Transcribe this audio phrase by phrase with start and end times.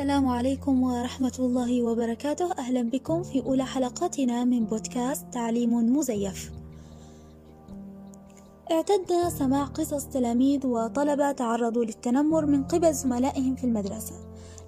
[0.00, 2.52] السلام عليكم ورحمة الله وبركاته.
[2.58, 6.52] أهلا بكم في أولى حلقاتنا من بودكاست تعليم مزيف.
[8.70, 14.14] اعتدنا سماع قصص تلاميذ وطلبة تعرضوا للتنمر من قبل زملائهم في المدرسة.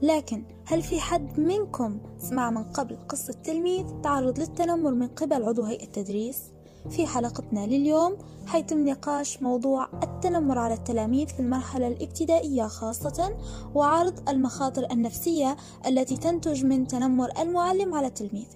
[0.03, 5.63] لكن هل في حد منكم سمع من قبل قصة تلميذ تعرض للتنمر من قبل عضو
[5.63, 6.43] هيئة التدريس؟
[6.91, 13.37] في حلقتنا لليوم حيتم نقاش موضوع التنمر على التلاميذ في المرحلة الابتدائية خاصة
[13.75, 15.57] وعرض المخاطر النفسية
[15.87, 18.47] التي تنتج من تنمر المعلم على التلميذ.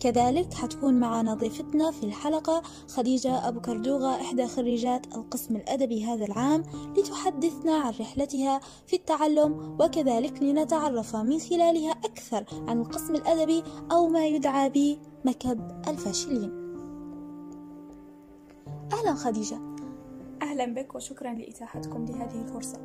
[0.00, 6.62] كذلك حتكون معنا ضيفتنا في الحلقة خديجة أبو كردوغة إحدى خريجات القسم الأدبي هذا العام
[6.96, 14.26] لتحدثنا عن رحلتها في التعلم وكذلك لنتعرف من خلالها أكثر عن القسم الأدبي أو ما
[14.26, 16.65] يدعى بمكب الفاشلين.
[18.92, 19.58] أهلا خديجة.
[20.42, 22.78] أهلا بك وشكرا لإتاحتكم لهذه الفرصة.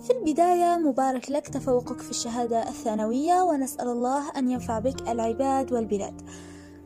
[0.00, 6.22] في البداية مبارك لك تفوقك في الشهادة الثانوية ونسأل الله أن ينفع بك العباد والبلاد.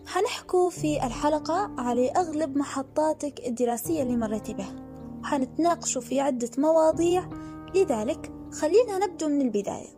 [0.07, 4.75] حنحكوا في الحلقة على أغلب محطاتك الدراسية اللي مريتي بها.
[5.23, 7.29] وحنتناقشوا في عدة مواضيع
[7.75, 9.89] لذلك خلينا نبدو من البداية.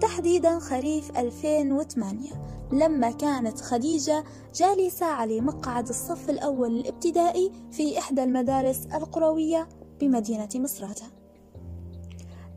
[0.00, 8.86] تحديدا خريف 2008 لما كانت خديجة جالسة على مقعد الصف الأول الابتدائي في إحدى المدارس
[8.94, 9.68] القروية
[10.00, 11.04] بمدينة مصراتة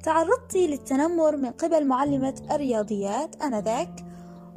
[0.04, 4.06] تعرضت للتنمر من قبل معلمة الرياضيات آنذاك.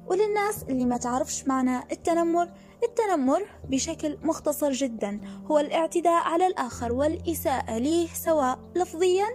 [0.06, 2.48] وللناس اللي ما تعرفش معنى التنمر
[2.84, 5.20] التنمر بشكل مختصر جدا
[5.50, 9.26] هو الاعتداء على الآخر والإساءة ليه سواء لفظيا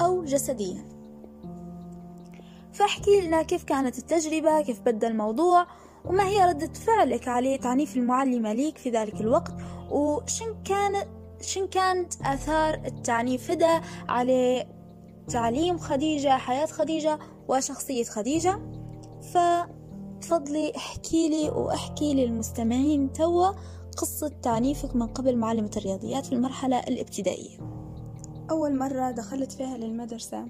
[0.00, 0.95] أو جسديا.
[2.76, 5.66] فاحكي لنا كيف كانت التجربة كيف بدأ الموضوع
[6.04, 9.52] وما هي ردة فعلك عليه تعنيف المعلمة ليك في ذلك الوقت
[9.90, 11.06] وشن كانت
[11.40, 14.66] شن كانت آثار التعنيف ده على
[15.28, 17.18] تعليم خديجة حياة خديجة
[17.48, 18.60] وشخصية خديجة؟
[19.32, 23.52] فتفضلي احكي لي وأحكي للمستمعين توا
[23.96, 27.58] قصة تعنيفك من قبل معلمة الرياضيات في المرحلة الابتدائية.
[28.50, 30.46] أول مرة دخلت فيها للمدرسة.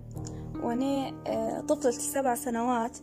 [0.62, 2.98] وأنا آه، طفلة سبع سنوات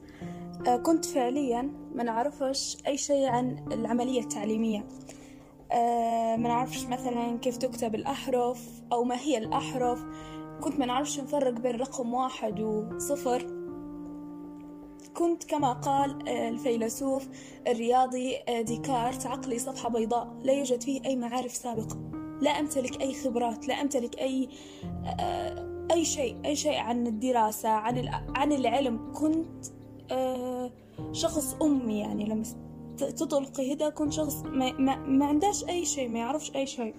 [0.67, 4.87] آه، كنت فعليا ما نعرفش أي شيء عن العملية التعليمية.
[5.71, 10.03] آه، ما نعرفش مثلا كيف تكتب الأحرف أو ما هي الأحرف.
[10.61, 13.63] كنت ما نعرفش نفرق بين رقم واحد وصفر.
[15.13, 17.27] كنت كما قال الفيلسوف
[17.67, 20.33] الرياضي ديكارت عقلي صفحة بيضاء.
[20.43, 21.97] لا يوجد فيه أي معارف سابقة.
[22.41, 24.49] لا أمتلك أي خبرات لا أمتلك أي
[25.91, 29.11] أي شيء أي شيء عن الدراسة عن عن العلم.
[29.13, 29.65] كنت
[30.11, 30.71] آه،
[31.11, 32.25] شخص أمي يعني.
[32.25, 32.43] لما
[32.97, 36.95] تطلقي هدا كنت شخص ما, ما, ما عندهاش أي شيء ما يعرفش أي شيء.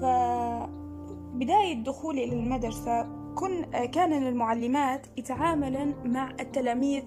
[0.00, 3.02] فبداية دخولي للمدرسة
[3.34, 7.02] كن كان المعلمات يتعاملن مع التلاميذ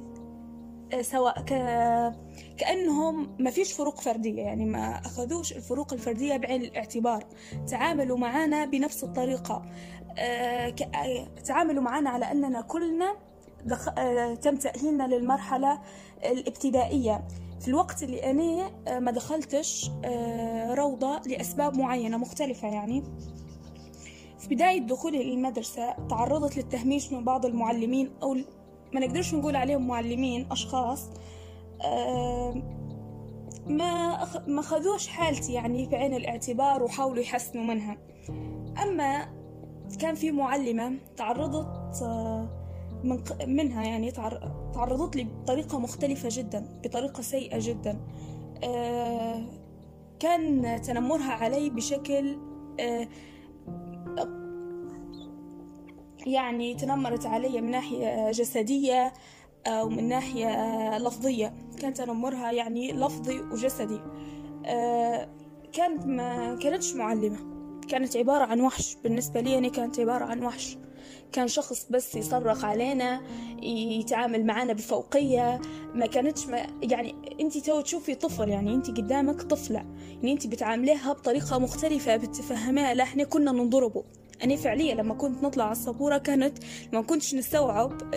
[0.94, 1.54] آه، سواء ك...
[2.58, 4.66] كأنهم ما فيش فروق فردية يعني.
[4.66, 7.24] ما أخذوش الفروق الفردية بعين الاعتبار.
[7.68, 9.66] تعاملوا معنا بنفس الطريقة.
[11.46, 13.16] تعاملوا معنا على أننا كلنا
[13.66, 13.90] دخ...
[13.98, 15.80] آه، تم تأهيلنا للمرحلة
[16.26, 17.28] الابتدائية.
[17.62, 19.92] في الوقت اللي أنا ما دخلتش
[20.70, 23.04] روضة لأسباب معينة مختلفة يعني.
[24.40, 28.34] في بداية دخولي للمدرسة تعرضت للتهميش من بعض المعلمين أو
[28.94, 31.10] ما نقدرش نقول عليهم معلمين أشخاص
[33.68, 37.98] ما ما خذوش حالتي يعني في عين الاعتبار وحاولوا يحسنوا منها.
[38.84, 39.28] أما
[40.00, 42.48] كان في معلمة تعرضت آه،
[43.04, 44.12] من منها يعني
[44.74, 48.00] تعرضت لي بطريقة مختلفة جدا بطريقة سيئة جدا.
[48.64, 49.46] آه،
[50.20, 52.38] كان تنمرها علي بشكل
[52.80, 53.08] آه،
[56.26, 59.14] يعني تنمرت علي من ناحية جسدية
[59.68, 61.54] أو من ناحية لفظية.
[61.82, 64.00] كان تنمرها يعني لفظي وجسدي.
[65.74, 67.53] كانت ما كانتش معلمة.
[67.84, 68.96] كانت عبارة عن وحش.
[69.04, 70.78] بالنسبة لي أنا كانت عبارة عن وحش.
[71.32, 73.22] كان شخص بس يصرخ علينا
[73.64, 75.62] يتعامل معنا بفوقية.
[75.96, 79.86] ما كانتش ما يعني انت تو تشوفي طفل يعني انت قدامك طفلة.
[80.10, 82.94] يعني انت بتعامليها بطريقة مختلفة بتفهميها.
[82.94, 84.04] لا إحنا كنا نضربه
[84.44, 86.58] أنا فعليا لما كنت نطلع على السبورة كانت
[86.94, 88.14] ما كنتش نستوعب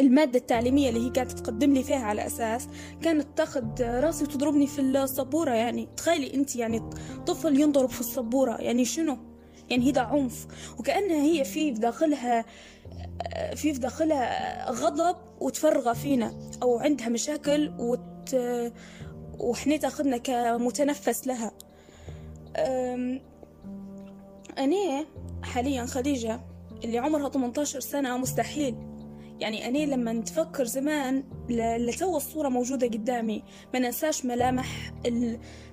[0.00, 2.68] المادة التعليمية اللي هي كانت تقدم لي فيها على أساس
[3.02, 5.88] كانت تاخد راسي وتضربني في السبورة يعني.
[5.96, 6.82] تخيلي أنت يعني
[7.26, 9.18] طفل ينضرب في السبورة يعني شنو؟
[9.70, 10.46] يعني هذا عنف.
[10.78, 12.44] وكأنها هي في داخلها
[13.54, 16.32] في داخلها غضب وتفرغ فينا
[16.62, 18.36] أو عندها مشاكل وت
[19.38, 21.52] وإحنا تاخذنا كمتنفس لها.
[24.58, 25.04] أنا
[25.42, 26.40] حاليا خديجة
[26.84, 28.74] اللي عمرها 18 سنة مستحيل.
[29.40, 31.24] يعني أنا لما نتفكر زمان
[31.78, 33.42] لتو الصورة موجودة قدامي
[33.74, 34.92] ما ننساش ملامح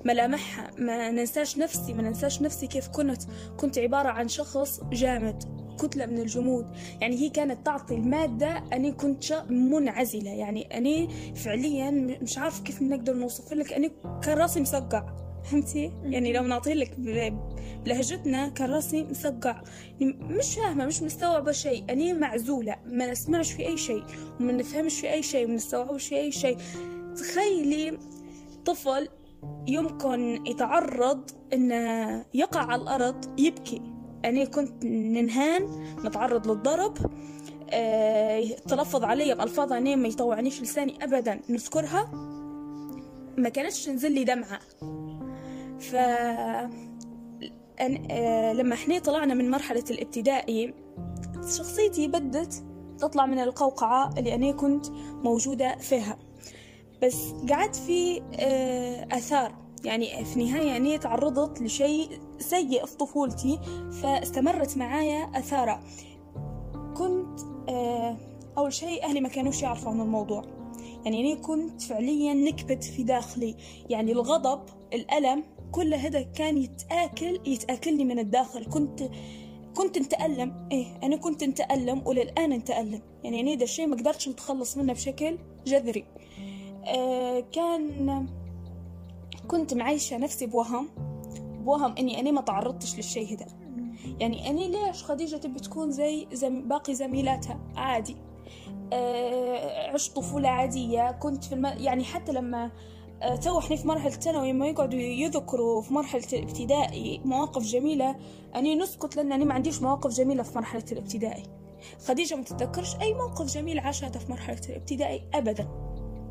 [0.06, 3.22] ملامحها ما ننساش نفسي ما ننساش نفسي كيف كنت.
[3.58, 5.44] كنت عبارة عن شخص جامد
[5.82, 6.66] كتلة من الجمود.
[7.02, 10.32] يعني هي كانت تعطي المادة أني كنت منعزلة.
[10.32, 11.92] يعني أني فعليا
[12.22, 13.74] مش عارف كيف نقدر نوصف لك.
[13.74, 13.92] أني
[14.24, 15.25] كان راسي مسقع.
[15.52, 17.00] فهمتي؟ يعني لو نعطي لك
[17.86, 19.62] بلهجتنا كان راسي مسقع.
[20.00, 21.86] يعني مش فاهمة مش مستوعبة شيء.
[21.90, 24.04] أني معزولة ما نسمعش في أي شيء
[24.40, 26.58] وما نفهمش في أي شيء وما نستوعبش في أي شيء.
[27.16, 27.98] تخيلي
[28.66, 29.08] طفل
[29.68, 33.82] يمكن يتعرض انه يقع على الأرض يبكي.
[34.26, 35.64] أنا كنت ننهان
[36.06, 36.98] نتعرض للضرب.
[37.70, 41.40] أه تلفظ علي بألفاظ أنا ما يطوعنيش لساني أبدا.
[41.50, 42.12] نذكرها.
[43.38, 44.60] ما كانتش تنزل لي دمعة.
[45.80, 45.96] ف.
[47.80, 50.74] أه لما إحنا طلعنا من مرحلة الابتدائي
[51.58, 52.64] شخصيتي بدت
[53.00, 54.86] تطلع من القوقعة اللي أنا كنت
[55.24, 56.18] موجودة فيها.
[57.04, 59.56] بس قعدت في أه أثار.
[59.86, 63.60] يعني في النهاية يعني تعرضت لشيء سيء في طفولتي
[64.02, 65.80] فاستمرت معايا أثارة.
[66.98, 67.40] كنت
[67.70, 68.18] آه،
[68.58, 70.44] أول شيء أهلي ما كانوش يعرفوا عن الموضوع.
[71.06, 73.56] يعني أنا كنت فعليا نكبت في داخلي.
[73.90, 74.62] يعني الغضب
[74.94, 75.44] الألم
[75.76, 78.66] كل هذا كان يتآكل يتآكلني من الداخل.
[78.66, 79.04] كنت
[79.76, 80.68] كنت نتألم.
[80.72, 83.02] إيه أنا كنت نتألم وللآن نتألم.
[83.24, 85.38] يعني أنا ده الشيء ما قدرتش نتخلص منه بشكل
[85.68, 86.06] جذري.
[86.86, 88.28] آه كان
[89.48, 90.90] كنت معيشة نفسي بوهم
[91.66, 93.46] بوهم إني أنا ما تعرضتش للشيء هذا.
[94.20, 98.16] يعني اني ليش خديجة تبي تكون زي, زي باقي زميلاتها؟ عادي.
[98.94, 101.12] أه عشت طفولة عادية.
[101.12, 101.66] كنت في الم...
[101.66, 102.72] يعني حتى لما
[103.22, 108.16] تو إحنا في مرحلة الثانوي ما يقعدوا يذكروا في مرحلة الابتدائي مواقف جميلة.
[108.56, 111.44] أني نسكت لأن أنا ما عنديش مواقف جميلة في مرحلة الابتدائي.
[112.08, 115.68] خديجة ما تتذكرش أي موقف جميل عاشته في مرحلة الابتدائي أبدا.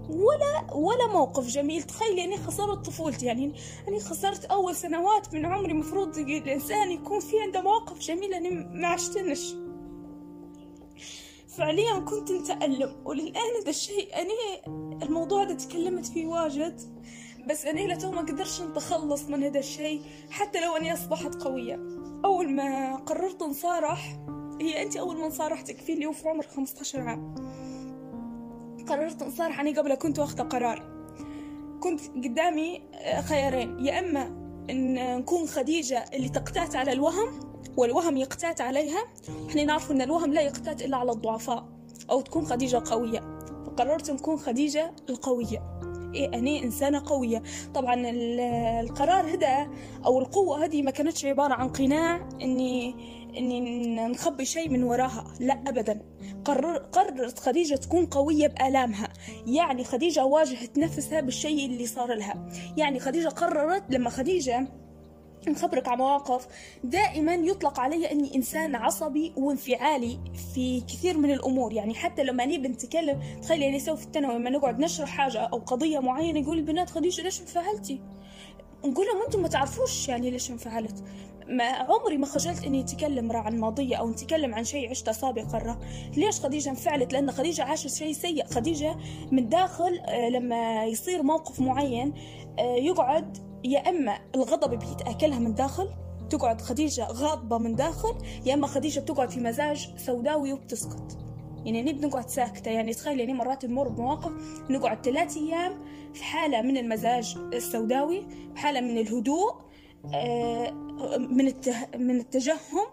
[0.09, 1.83] ولا ولا موقف جميل.
[1.83, 3.27] تخيلي اني خسرت طفولتي.
[3.27, 3.53] يعني
[3.89, 8.89] اني خسرت أول سنوات من عمري مفروض الإنسان يكون في عنده مواقف جميلة اني ما
[8.89, 9.55] عشتنش
[11.49, 14.31] فعليا كنت نتألم وللآن هذا الشيء أنا
[15.03, 16.81] الموضوع ده تكلمت فيه واجد
[17.51, 21.75] بس أنا لتو ما قدرش نتخلص من هذا الشيء حتى لو أني أصبحت قوية.
[22.25, 24.19] أول ما قررت نصارح
[24.61, 27.35] هي أنت أول ما صارحتك في اللي في عمر 15 عام.
[28.89, 30.95] قررت انصارح عني قبل كنت واخدة قرار.
[31.81, 33.87] كنت قدامي آه، خيارين.
[33.87, 34.27] يا إما
[34.71, 37.41] إن نكون خديجة اللي تقتات على الوهم
[37.77, 39.05] والوهم يقتات عليها.
[39.49, 41.69] إحنا نعرف إن الوهم لا يقتات إلا على الضعفاء
[42.11, 43.34] أو تكون خديجة قوية.
[43.75, 45.63] فقررت نكون خديجة القوية.
[46.15, 47.43] إيه أنا إنسانة قوية.
[47.75, 47.95] طبعا
[48.81, 49.71] القرار هذا
[50.07, 52.95] أو القوة هذه ما كانتش عبارة عن قناع إني
[53.39, 55.25] إني نخبي شيء من وراها.
[55.41, 56.03] لا ابدا.
[56.45, 59.09] قرر قررت خديجة تكون قوية بآلامها.
[59.47, 62.49] يعني خديجة واجهت نفسها بالشيء اللي صار لها.
[62.77, 64.69] يعني خديجة قررت لما خديجة
[65.51, 66.47] نخبرك على مواقف
[66.85, 70.19] دائما يطلق علي إني إنسان عصبي وانفعالي
[70.55, 71.73] في كثير من الأمور.
[71.73, 75.59] يعني حتى لما نبي نتكلم تخيلي يعني سوف في الثانوي لما نقعد نشرح حاجة أو
[75.59, 78.01] قضية معينة يقول البنات خديجة ليش انفعلتي؟
[78.85, 81.05] نقول لهم أنتم ما تعرفوش يعني ليش انفعلت.
[81.49, 85.79] ما عمري ما خجلت إني أتكلم عن ماضية أو نتكلم عن شيء عشته سابقا
[86.17, 88.45] ليش خديجة انفعلت؟ لأن خديجة عاشت شيء سيء.
[88.47, 88.97] خديجة
[89.33, 92.15] من داخل آه، لما يصير موقف معين
[92.59, 95.89] آه، يقعد يا إما الغضب بيتأكلها من داخل
[96.31, 98.15] تقعد خديجة غاضبة من داخل
[98.47, 101.19] يا إما خديجة بتقعد في مزاج سوداوي وبتسكت.
[101.65, 104.33] يعني نبي نقعد ساكتة يعني تخيل يعني مرات نمر بمواقف
[104.71, 109.55] نقعد ثلاثة أيام في حالة من المزاج السوداوي حالة من الهدوء
[110.15, 110.71] آه،
[111.19, 111.53] من
[111.97, 112.87] من التجهم.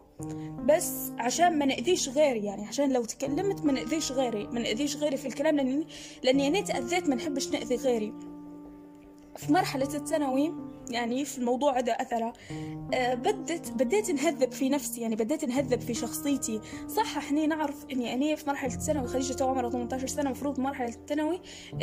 [0.65, 5.17] بس عشان ما نأذيش غيري يعني عشان لو تكلمت ما نأذيش غيري ما نأذيش غيري
[5.17, 5.87] في الكلام لأني
[6.23, 8.13] لأني أنا تأذيت ما نحبش نأذي غيري.
[9.38, 10.53] في مرحلة الثانوي
[10.91, 12.33] يعني في الموضوع هذا أثره.
[12.93, 16.62] أه بدت بديت نهذب في نفسي يعني بديت نهذب في شخصيتي.
[16.88, 20.89] صح إحنا نعرف إني أنا في مرحلة الثانوي خديجة تو عمرها 18 سنة المفروض مرحلة
[20.89, 21.41] الثانوي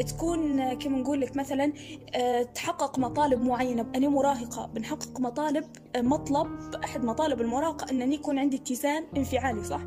[0.08, 1.72] تكون كما نقول لك مثلا
[2.14, 3.86] أه تحقق مطالب معينة.
[3.94, 5.64] أنا مراهقة بنحقق مطالب
[5.96, 9.80] مطلب أحد مطالب المراهقة أنني يكون عندي اتزان انفعالي صح؟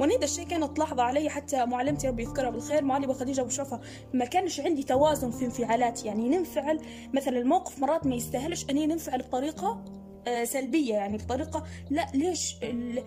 [0.00, 3.80] وأنا هذا الشيء كانت تلاحظه علي حتى معلمتي ربي يذكرها بالخير معلمه خديجة أبو شرفة
[4.14, 6.06] ما كانش عندي توازن في انفعالاتي.
[6.06, 6.80] يعني ننفعل
[7.14, 9.84] مثلا الموقف مرات ما يستاهلش أني ننفعل بطريقة
[10.28, 13.04] آه، سلبية يعني بطريقة لا ليش؟ ال...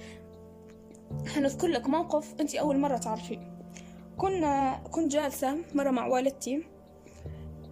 [1.27, 3.57] حنذكر لك موقف أنت أول مرة تعرفيه
[4.17, 6.63] كنا كنت جالسة مرة مع والدتي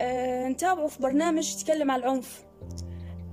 [0.02, 2.46] أه نتابعه في برنامج يتكلم عن العنف.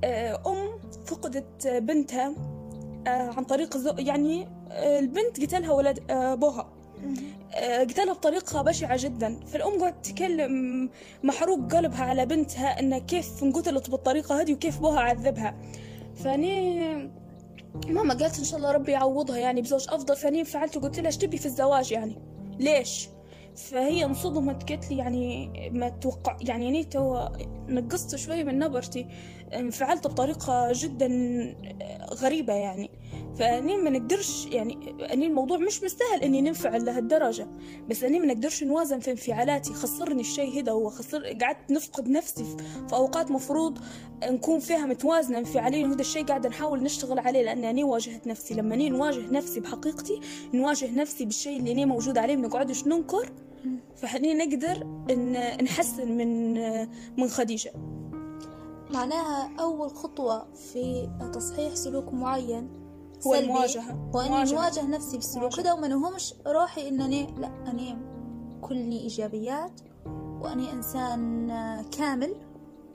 [0.04, 2.34] أه أم فقدت بنتها
[3.06, 6.60] عن طريق زو يعني البنت قتلها ولد أبوها.
[6.60, 6.72] آه،
[7.60, 9.40] قتلها بطريقة بشعة جدا.
[9.46, 10.90] فالأم قعدت تتكلم
[11.22, 15.56] محروق قلبها على بنتها إنها كيف انقتلت بالطريقة هذه وكيف بوها عذبها.
[16.14, 16.82] فأني
[17.86, 20.16] ماما قالت إن شاء الله ربي يعوضها يعني بزوج أفضل.
[20.16, 22.18] فأني فعلت وقلت لها تبي في الزواج يعني؟
[22.58, 23.08] ليش؟
[23.56, 27.28] فهي انصدمت قالت لي يعني ما توقع يعني اني تو
[27.68, 29.06] نقصت شوي من نبرتي.
[29.58, 31.08] انفعلت بطريقة جدا
[32.14, 32.90] غريبة يعني.
[33.38, 34.78] فأني ما نقدرش يعني
[35.12, 37.46] أني الموضوع مش مستاهل أني ننفعل لهالدرجة.
[37.88, 39.72] بس أني ما نقدرش نوازن في انفعالاتي.
[39.72, 42.44] خسرني الشيء هذا وخسر قعدت نفقد نفسي
[42.88, 43.78] في أوقات مفروض
[44.24, 45.38] نكون فيها متوازنة.
[45.38, 45.86] انفعاليا.
[45.86, 47.42] وهذا الشيء قاعدة نحاول نشتغل عليه.
[47.42, 48.54] لأني أني واجهت نفسي.
[48.54, 50.20] لما أني نواجه نفسي بحقيقتي
[50.54, 52.36] نواجه نفسي بالشيء اللي أني موجود عليه.
[52.36, 53.32] ما نقعدش ننكر.
[53.96, 55.32] فحني نقدر إن
[55.64, 56.52] نحسن من
[57.16, 57.72] من خديجة.
[58.92, 62.68] معناها أول خطوة في تصحيح سلوك معين
[63.26, 67.98] هو المواجهة هو إني نواجه نفسي بالسلوك هذا وما نهمش روحي إنني لا أنا
[68.60, 69.80] كلني إيجابيات
[70.40, 71.48] وأني إنسان
[71.98, 72.34] كامل.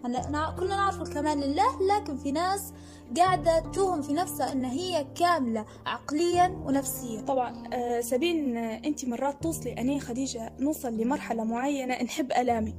[0.05, 2.73] أنا كلنا نعرف الكمال لله لكن في ناس
[3.17, 7.21] قاعدة توهم في نفسها أن هي كاملة عقليا ونفسيا.
[7.21, 12.75] طبعا آه سبين آه أنت مرات توصلي أنا خديجة نوصل لمرحلة معينة نحب ألامي.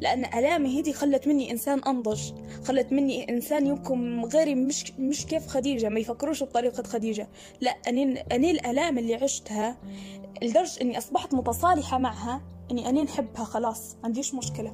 [0.00, 2.32] لأن ألامي هذه خلت مني إنسان أنضج
[2.64, 7.28] خلت مني إنسان يمكن غيري مش مش كيف خديجة ما يفكروش بطريقة خديجة.
[7.60, 9.76] لا أني أني الآلام اللي عشتها
[10.42, 14.72] لدرجة إني أصبحت متصالحة معها إني أني نحبها خلاص ما عنديش مشكلة.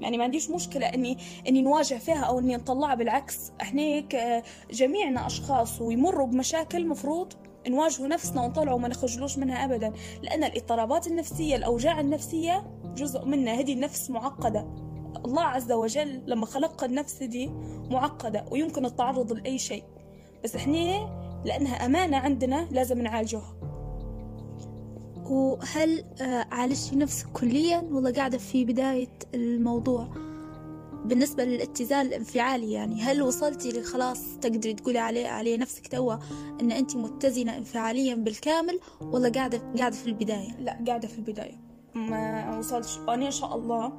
[0.00, 1.18] يعني ما عنديش مشكلة إني
[1.48, 3.52] إني نواجه فيها أو إني نطلعها بالعكس.
[3.60, 7.32] إحنا هيك آه، جميعنا أشخاص ويمروا بمشاكل مفروض
[7.68, 12.64] نواجهوا نفسنا ونطلعوا وما نخرجلوش منها أبدا لأن الاضطرابات النفسية الأوجاع النفسية
[12.96, 13.54] جزء منها.
[13.54, 14.60] هذه النفس معقدة.
[15.24, 17.50] الله عز وجل لما خلق النفس دي
[17.90, 19.84] معقدة ويمكن التعرض لأي شيء.
[20.44, 23.56] بس إحنا لأنها أمانة عندنا لازم نعالجها
[25.30, 30.08] وهل آه، عالجتي نفسك كليا؟ ولا قاعدة في بداية الموضوع.
[31.04, 36.14] بالنسبة للاتزان الانفعالي يعني هل وصلتي لخلاص تقدري تقولي عليه عليه نفسك توا
[36.60, 41.60] إن انت متزنة انفعاليا بالكامل ولا قاعدة قاعدة في البداية؟ لا قاعدة في البداية
[41.94, 43.92] ما وصلتش أنا إن شاء الله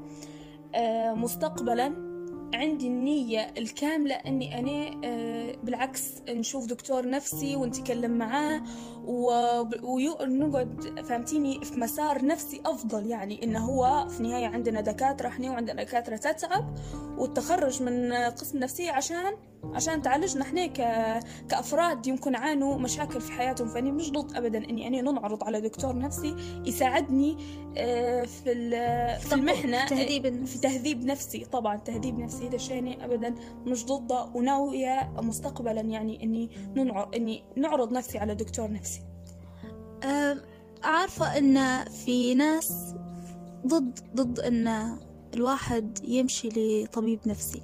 [0.75, 2.11] آه، مستقبلا
[2.53, 8.63] عندي النية الكاملة أني أنا آه، بالعكس نشوف دكتور نفسي ونتكلم معاه
[9.05, 15.83] ونقعد فهمتيني؟ في مسار نفسي أفضل يعني إنه هو في النهاية عندنا دكاترة إحنا وعندنا
[15.83, 16.75] دكاترة تتعب
[17.17, 19.33] والتخرج من قسم نفسية عشان
[19.73, 20.77] عشان تعالجنا إحنا ك...
[21.49, 23.67] كأفراد يمكن عانوا مشاكل في حياتهم.
[23.67, 27.37] فأني مش ضد أبدا إني أنا ننعرض على دكتور نفسي يساعدني
[27.77, 28.69] آه، في
[29.19, 31.45] في المحنة تهذيب في تهذيب نفسي.
[31.45, 37.91] طبعا تهذيب نفسي هذا الشيء أبدا مش ضده وناوية مستقبلا يعني إني ننعرض إني نعرض
[37.91, 38.90] نفسي على دكتور نفسي.
[40.83, 42.95] عارفة إن في ناس
[43.67, 44.97] ضد ضد إن
[45.33, 47.61] الواحد يمشي لطبيب نفسي.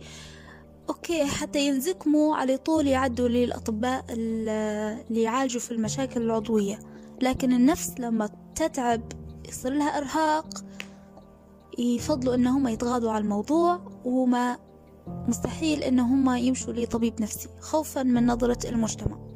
[0.89, 6.79] أوكي حتى ينزكموا على طول يعدوا للأطباء اللي يعالجوا في المشاكل العضوية.
[7.21, 9.01] لكن النفس لما تتعب
[9.49, 10.47] يصير لها إرهاق
[11.79, 14.57] يفضلوا إن هم يتغاضوا على الموضوع وما
[15.27, 19.26] مستحيل إن هم يمشوا لطبيب نفسي خوفا من نظرة المجتمع.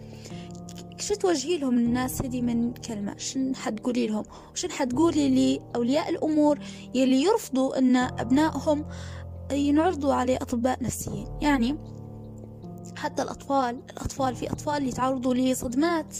[1.01, 6.59] شو توجهي لهم الناس هذي من كلمة؟ شن حتقولي لهم؟ وشن حتقولي لأولياء الأمور
[6.93, 8.85] يلي يرفضوا أن أبنائهم
[9.51, 11.77] ينعرضوا على أطباء نفسيين؟ يعني
[12.95, 16.17] حتى الأطفال الأطفال في أطفال يتعرضوا لصدمات.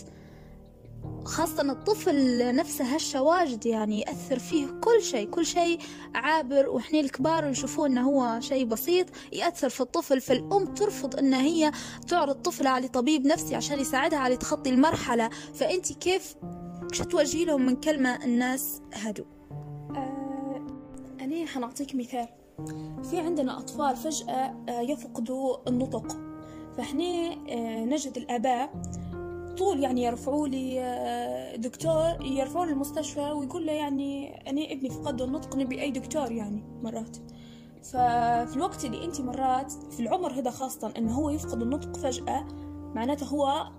[1.25, 5.79] خاصة الطفل نفسه هشة واجد يعني يأثر فيه كل شيء كل شيء
[6.15, 11.71] عابر وإحنا الكبار نشوفوه إنه هو شيء بسيط يأثر في الطفل فالأم ترفض إن هي
[12.07, 15.29] تعرض طفلها على طبيب نفسي عشان يساعدها على تخطي المرحلة.
[15.53, 16.35] فأنت كيف
[16.91, 19.23] شو توجهي لهم من كلمة الناس هدو
[19.95, 20.67] آه
[21.21, 22.27] أنا حنعطيك مثال.
[23.09, 26.17] في عندنا أطفال فجأة آه، يفقدوا النطق.
[26.77, 27.03] فإحنا
[27.49, 28.73] آه، نجد الآباء
[29.57, 35.55] طول يعني يرفعوا لي آه، دكتور يرفعوا المستشفى ويقول له يعني أنا ابني فقد النطق
[35.55, 37.17] نبي أي دكتور يعني مرات.
[37.83, 42.47] ففي الوقت اللي أنت مرات في العمر هذا خاصة إنه هو يفقد النطق فجأة
[42.95, 43.71] معناته هو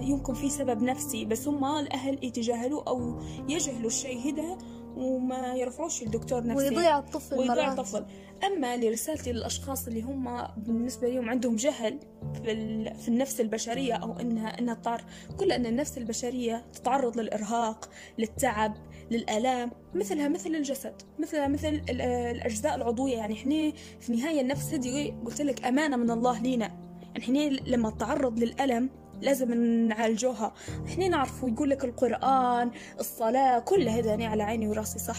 [0.00, 3.18] يمكن في سبب نفسي بس هم الأهل يتجاهلوا أو
[3.48, 4.58] يجهلوا الشيء هذا
[5.00, 6.68] وما يرفعوش الدكتور نفسي.
[6.68, 8.06] ويضيع الطفل ويضيع الطفل.
[8.44, 11.98] أما لرسالتي للأشخاص اللي هم بالنسبة لهم عندهم جهل
[12.34, 15.04] في, في النفس البشرية أو إنها إنها تطار
[15.38, 18.76] كل أن النفس البشرية تتعرض للإرهاق للتعب
[19.10, 23.16] للآلام مثلها مثل الجسد مثلها مثل الأجزاء العضوية.
[23.16, 26.66] يعني إحنا في النهاية النفس هذه قلت لك أمانة من الله لينا.
[27.02, 27.38] يعني إحنا
[27.70, 29.54] لما نتعرض للألم لازم
[29.88, 30.54] نعالجوها.
[30.86, 35.18] إحنا نعرفوا يقول لك القرآن الصلاة كل هذا على عيني وراسي صح؟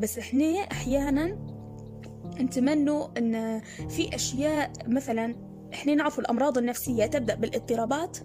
[0.00, 1.38] بس إحنا أحيانا
[2.40, 5.34] نتمنوا إن في أشياء مثلا
[5.74, 8.18] إحنا نعرف الأمراض النفسية تبدأ بالاضطرابات؟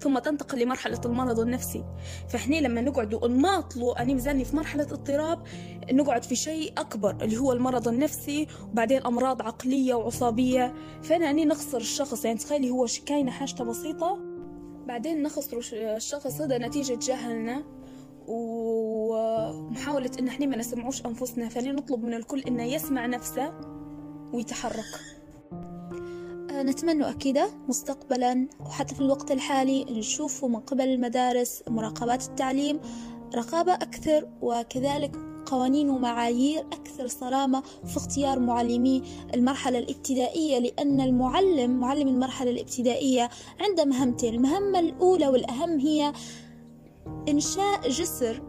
[0.00, 1.84] ثم تنتقل لمرحلة المرض النفسي.
[2.28, 5.42] فإحنا لما نقعد ونماطلوا أنا مزاني في مرحلة اضطراب
[5.92, 10.74] نقعد في شيء أكبر اللي هو المرض النفسي وبعدين أمراض عقلية وعصابية.
[11.02, 14.18] فأنا أني نخسر الشخص يعني تخيلي هو كاينة حاجته بسيطة
[14.86, 17.64] بعدين نخسر الشخص هذا نتيجة جهلنا
[18.26, 21.48] ومحاولة إن إحنا ما نسمعوش أنفسنا.
[21.48, 23.52] فأنا نطلب من الكل إنه يسمع نفسه
[24.32, 25.23] ويتحرك.
[26.62, 32.80] نتمنى أكيد مستقبلا وحتى في الوقت الحالي نشوف من قبل المدارس مراقبات التعليم
[33.34, 39.02] رقابة أكثر وكذلك قوانين ومعايير أكثر صرامة في اختيار معلمي
[39.34, 43.30] المرحلة الابتدائية لأن المعلم معلم المرحلة الابتدائية
[43.60, 46.12] عنده مهمتين المهمة الأولى والأهم هي
[47.28, 48.42] إنشاء جسر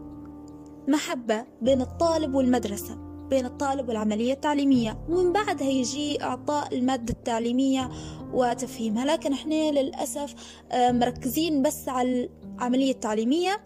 [0.88, 3.05] محبة بين الطالب والمدرسة.
[3.28, 4.98] بين الطالب والعملية التعليمية.
[5.08, 7.90] ومن بعدها يجي إعطاء المادة التعليمية
[8.32, 9.04] وتفهيمها.
[9.04, 10.34] لكن إحنا للأسف
[10.72, 13.60] آه، مركزين بس على العملية التعليمية.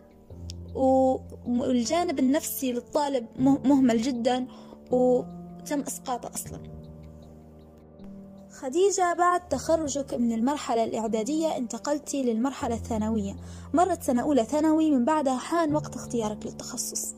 [0.75, 4.47] والجانب النفسي للطالب مهمل جدا
[4.91, 6.61] وتم إسقاطه أصلا.
[8.51, 13.37] خديجة بعد تخرجك من المرحلة الإعدادية انتقلتي للمرحلة الثانوية.
[13.75, 17.15] مرت سنة أولى ثانوي من بعدها حان وقت اختيارك للتخصص.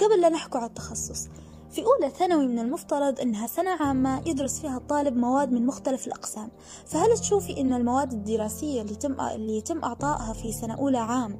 [0.00, 1.28] قبل لا نحكي على التخصص
[1.70, 6.48] في أولى ثانوي من المفترض أنها سنة عامة يدرس فيها الطالب مواد من مختلف الأقسام.
[6.86, 11.36] فهل تشوفي أن المواد الدراسية اللي يتم, اللي يتم أعطائها في سنة أولى عام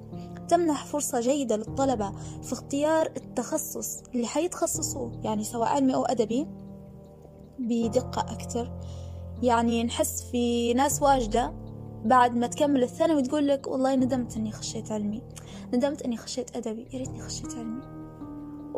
[0.49, 6.47] تمنح فرصة جيدة للطلبة في اختيار التخصص اللي حيتخصصوه؟ يعني سواء علمي أو أدبي
[7.59, 8.73] بدقة أكتر
[9.43, 11.52] يعني نحس في ناس واجدة
[12.04, 15.23] بعد ما تكمل الثانوي تقول لك والله ندمت أني خشيت علمي.
[15.75, 16.89] ندمت أني خشيت أدبي.
[16.93, 18.00] يا ريتني خشيت علمي.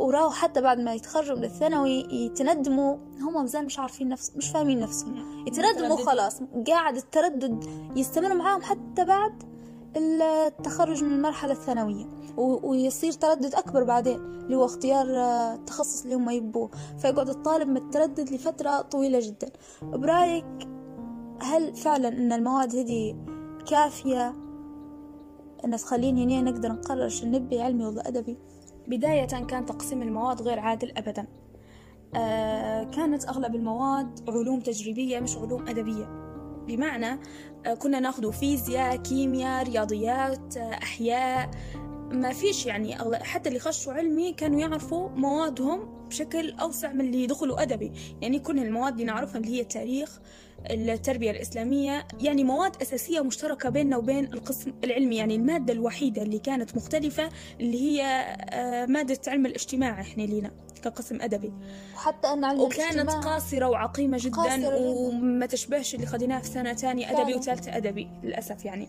[0.02, 2.96] وراهو حتى بعد ما يتخرجوا من الثانوي يتندموا.
[3.20, 5.44] هم مازال مش عارفين نفس مش فاهمين نفسهم.
[5.46, 6.40] يتندموا خلاص.
[6.66, 7.64] قاعد التردد
[7.96, 9.42] يستمر معاهم حتى بعد
[9.96, 12.06] التخرج من المرحلة الثانوية.
[12.36, 15.06] ويصير تردد أكبر بعدين اللي هو اختيار
[15.54, 16.70] التخصص اللي هم يبوه.
[16.98, 19.50] فيقعد الطالب متردد لفترة طويلة جدا.
[19.82, 20.68] برأيك
[21.40, 23.16] هل فعلا أن المواد هذه
[23.66, 24.34] كافية؟
[25.64, 28.38] أن تخليني نقدر نقرر شو نبي علمي ولا أدبي؟
[28.92, 31.26] بداية كان تقسيم المواد غير عادل أبدا.
[32.16, 36.04] آه كانت أغلب المواد علوم تجريبية مش علوم أدبية.
[36.66, 37.20] بمعنى
[37.66, 41.50] آه كنا ناخذ فيزياء كيمياء رياضيات آه أحياء.
[42.12, 47.62] ما فيش يعني حتى اللي خشوا علمي كانوا يعرفوا موادهم بشكل أوسع من اللي دخلوا
[47.62, 47.92] أدبي.
[48.20, 50.20] يعني كل المواد اللي نعرفها اللي هي التاريخ
[50.70, 56.76] التربية الإسلامية يعني مواد أساسية مشتركة بيننا وبين القسم العلمي يعني المادة الوحيدة اللي كانت
[56.76, 57.28] مختلفة
[57.60, 58.02] اللي هي
[58.50, 60.50] آه، مادة علم الاجتماع إحنا لينا
[60.82, 61.52] كقسم أدبي.
[61.94, 67.10] وحتى أن علم وكانت قاصرة وعقيمة جدا قاصرة وما تشبهش اللي خديناه في سنة تانية
[67.10, 68.88] أدبي وثالثة أدبي للأسف يعني.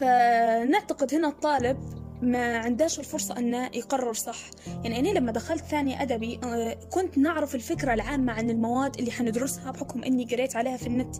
[0.00, 4.38] فنعتقد هنا الطالب ما عندهاش الفرصة أنه يقرر صح.
[4.84, 9.70] يعني أنا لما دخلت ثاني أدبي آه، كنت نعرف الفكرة العامة عن المواد اللي حندرسها
[9.70, 11.16] بحكم أني قريت عليها في النت.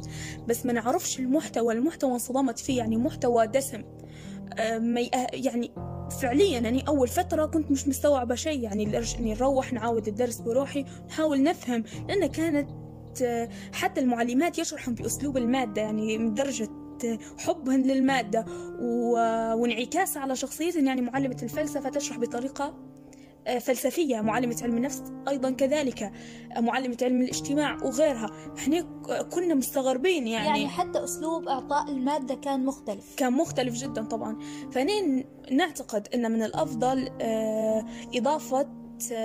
[0.48, 3.82] بس ما نعرفش المحتوى المحتوى انصدمت فيه يعني محتوى دسم.
[4.58, 4.96] آه،
[5.32, 5.70] يعني
[6.22, 8.60] فعليا يعني أول فترة كنت مش مستوعبة شيء.
[8.60, 11.84] يعني إني نروح نعاود الدرس بروحي نحاول نفهم.
[12.08, 12.70] لأن كانت
[13.22, 16.68] آه، حتى المعلمات يشرحون بأسلوب المادة يعني من درجة
[17.38, 18.44] حبهن للمادة
[19.54, 22.88] وانعكاس على شخصيتهن يعني معلمة الفلسفة تشرح بطريقة
[23.46, 24.20] آه، فلسفية.
[24.20, 28.30] معلمة علم النفس أيضا كذلك آه، معلمة علم الاجتماع وغيرها.
[28.58, 28.80] إحنا
[29.32, 30.46] كنا مستغربين يعني.
[30.46, 33.14] يعني حتى أسلوب إعطاء المادة كان مختلف.
[33.16, 34.38] كان مختلف جدا طبعا.
[34.72, 37.84] فنحن نعتقد أن من الأفضل آه،
[38.14, 38.68] إضافة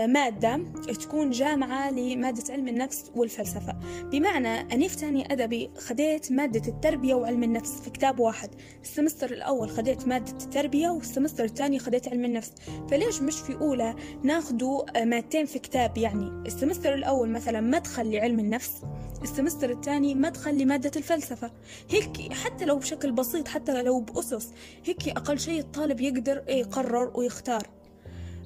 [0.07, 0.57] مادة
[1.01, 3.75] تكون جامعة لمادة علم النفس والفلسفة.
[4.11, 8.49] بمعنى أني في تاني أدبي خديت مادة التربية وعلم النفس في كتاب واحد.
[8.81, 12.51] ال semester الأول خديت مادة التربية وال semester الثاني خديت علم النفس.
[12.89, 18.39] فليش مش في أولى ناخدوا مادتين في كتاب يعني؟ ال semester الأول مثلا مدخل لعلم
[18.39, 18.81] النفس
[19.23, 21.51] السمستر الثاني مدخل لمادة الفلسفة.
[21.89, 24.49] هيك حتى لو بشكل بسيط حتى لو بأسس
[24.85, 27.67] هيك أقل شيء الطالب يقدر يقرر ويختار.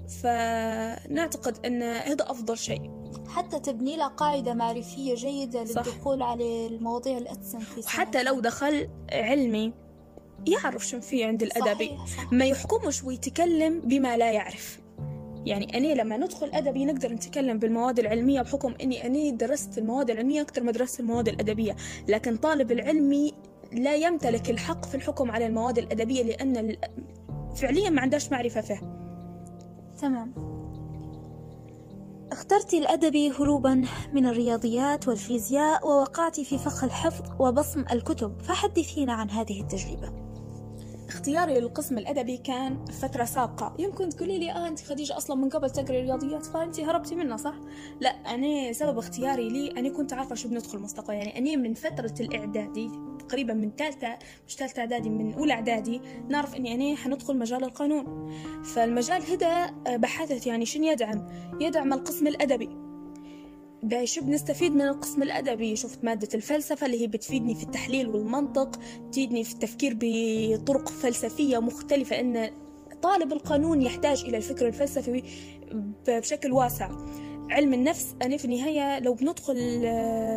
[0.08, 2.92] فنعتقد أن هذا أفضل شيء.
[3.28, 6.26] حتى تبني له قاعدة معرفية جيدة للدخول صح.
[6.26, 9.74] على المواضيع اللي أتسم في وحتى لو دخل علمي
[10.48, 11.86] يعرف شو في عند الأدبي.
[11.88, 12.34] صحيح صحيح.
[12.34, 14.80] ما يحكمش ويتكلم بما لا يعرف.
[15.46, 20.42] يعني أنا لما ندخل أدبي نقدر نتكلم بالمواد العلمية بحكم أني أنا درست المواد العلمية
[20.42, 21.76] أكثر ما درست المواد الأدبية.
[22.08, 23.34] لكن طالب العلمي
[23.74, 26.78] لا يمتلك الحق في الحكم على المواد الأدبية لأن
[27.56, 29.07] فعليا ما عندهاش معرفة فيه
[29.98, 30.34] تمام.
[32.32, 39.62] اخترت الأدبي هروبا من الرياضيات والفيزياء ووقعت في فخ الحفظ وبصم الكتب فحدثينا عن هذه
[39.62, 40.28] التجربة.
[41.08, 43.76] اختياري للقسم الأدبي كان فترة سابقة.
[43.80, 47.56] يمكن تقولي لي آه أنت خديجة أصلا من قبل تقري رياضيات فأنت هربتي منها صح؟
[48.02, 52.14] لا أنا سبب اختياري لي أنا كنت عارفة شو بندخل مستقبل يعني أنا من فترة
[52.20, 52.92] الإعدادي
[53.28, 58.34] تقريبا من ثالثة مش ثالثة إعدادي من أولى إعدادي نعرف إني أنا حندخل مجال القانون.
[58.64, 61.28] فالمجال هذا بحثت يعني شنو يدعم؟
[61.62, 62.70] يدعم القسم الأدبي.
[64.04, 68.80] شو بنستفيد من القسم الأدبي شفت مادة الفلسفة اللي هي بتفيدني في التحليل والمنطق
[69.12, 72.50] تفيدني في التفكير بطرق فلسفية مختلفة أن
[73.02, 75.24] طالب القانون يحتاج إلى الفكر الفلسفي
[76.08, 76.90] بشكل واسع.
[77.50, 79.56] علم النفس أنا في النهاية لو بندخل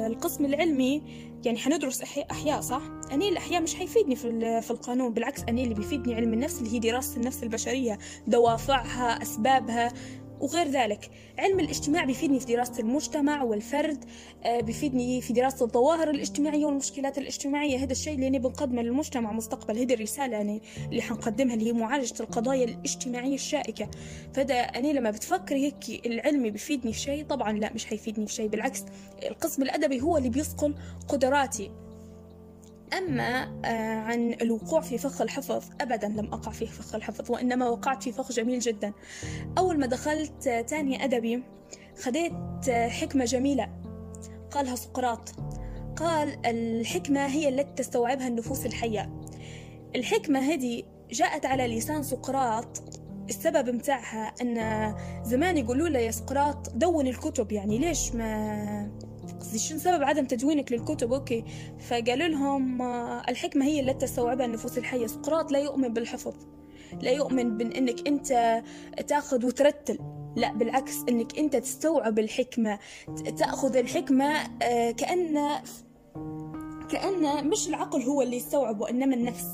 [0.07, 1.03] القسم العلمي
[1.45, 6.15] يعني حندرس أحياء صح؟ أنا الأحياء مش حيفيدني في, في القانون بالعكس أنا اللي بيفيدني
[6.15, 9.93] علم النفس اللي هي دراسة النفس البشرية دوافعها أسبابها
[10.41, 14.05] وغير ذلك علم الاجتماع بيفيدني في دراسة المجتمع والفرد
[14.45, 17.79] آه، بيفيدني في دراسة الظواهر الاجتماعية والمشكلات الاجتماعية.
[17.79, 22.15] هذا الشيء اللي نبي نقدمه للمجتمع مستقبل هذه الرسالة يعني اللي حنقدمها اللي هي معالجة
[22.21, 23.91] القضايا الاجتماعية الشائكة.
[24.35, 28.49] فهذا أنا لما بتفكر هيك العلمي بيفيدني في شيء طبعا لا مش حيفيدني في شيء
[28.49, 28.85] بالعكس
[29.23, 30.75] القسم الأدبي هو اللي بيصقل
[31.09, 31.71] قدراتي.
[32.99, 38.03] أما آه، عن الوقوع في فخ الحفظ أبدا لم أقع في فخ الحفظ وإنما وقعت
[38.03, 38.93] في فخ جميل جدا.
[39.59, 41.43] أول ما دخلت آه، تاني أدبي
[42.03, 42.33] خديت
[42.69, 43.69] آه، حكمة جميلة.
[44.51, 45.35] قالها سقراط.
[45.97, 49.21] قال الحكمة هي التي تستوعبها النفوس الحية.
[49.97, 52.83] الحكمة هذه جاءت على لسان سقراط.
[53.29, 57.53] السبب متاعها أن زمان يقولوا له يا سقراط دون الكتب.
[57.53, 58.91] يعني ليش ما
[59.41, 61.45] قصدي شنو سبب عدم تدوينك للكتب؟ okay.
[61.89, 65.07] فقالوا لهم آه، الحكمة هي التي تستوعبها النفوس الحية.
[65.07, 66.35] سقراط لا يؤمن بالحفظ
[67.03, 68.63] لا يؤمن بانك أنت
[69.07, 69.99] تأخذ وترتل.
[70.37, 72.79] لا بالعكس إنك أنت تستوعب الحكمة.
[73.39, 75.39] تأخذ الحكمة آه، كأن
[76.91, 79.47] كأنه مش العقل هو اللي يستوعب وإنما النفس.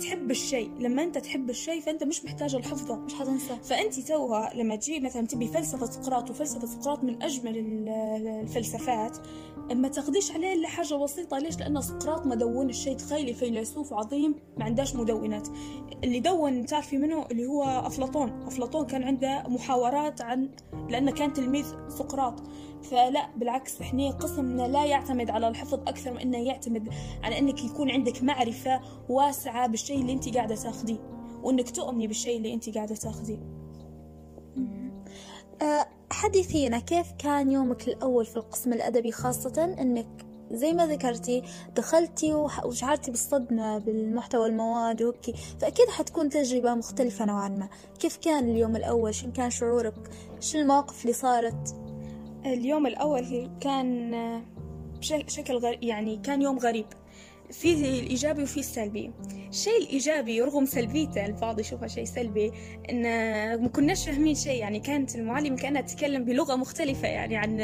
[0.00, 2.96] تحب الشيء لما أنت تحب الشيء فأنت مش محتاج الحفظة.
[2.96, 3.56] مش حتنسى.
[3.62, 7.58] فأنت توها لما تجي مثلا تبي فلسفة سقراط وفلسفة سقراط من أجمل
[8.42, 9.18] الفلسفات
[9.72, 11.38] ما تاخديش عليه إلا حاجة بسيطة.
[11.38, 12.96] ليش؟ لأن سقراط ما دون الشيء.
[12.96, 15.48] تخيلي فيلسوف عظيم ما عندهاش مدونات.
[16.04, 18.42] اللي دون تعرفي منه؟ اللي هو أفلاطون.
[18.46, 20.50] أفلاطون كان عنده محاورات عن
[20.88, 22.42] لأنه كان تلميذ سقراط.
[22.90, 26.88] فلا بالعكس إحنا قسمنا لا يعتمد على الحفظ أكثر من إنه يعتمد
[27.22, 30.98] على إنك يكون عندك معرفة واسعة بالشيء اللي أنت قاعدة تاخذيه
[31.42, 33.38] وإنك تؤمني بالشيء اللي أنت قاعدة تاخذيه
[35.62, 41.42] أه، حدثينا كيف كان يومك الأول في القسم الأدبي؟ خاصة أنك زي ما ذكرتي
[41.76, 47.68] دخلتي وشعرتي بالصدمة بالمحتوى المواد وكي فأكيد حتكون تجربة مختلفة نوعا ما.
[47.98, 51.85] كيف كان اليوم الأول؟ شن كان شعورك؟ شو المواقف اللي صارت؟
[52.52, 54.10] اليوم الأول كان
[54.98, 56.86] بشكل غريب يعني كان يوم غريب.
[57.50, 59.12] فيه الإيجابي وفيه السلبي.
[59.48, 62.52] الشيء الإيجابي رغم سلبيته البعض يشوفها شيء سلبي
[62.90, 63.02] إن
[63.62, 64.60] ما كناش فاهمين شيء.
[64.60, 67.60] يعني كانت المعلمة كانت تتكلم بلغة مختلفة يعني عن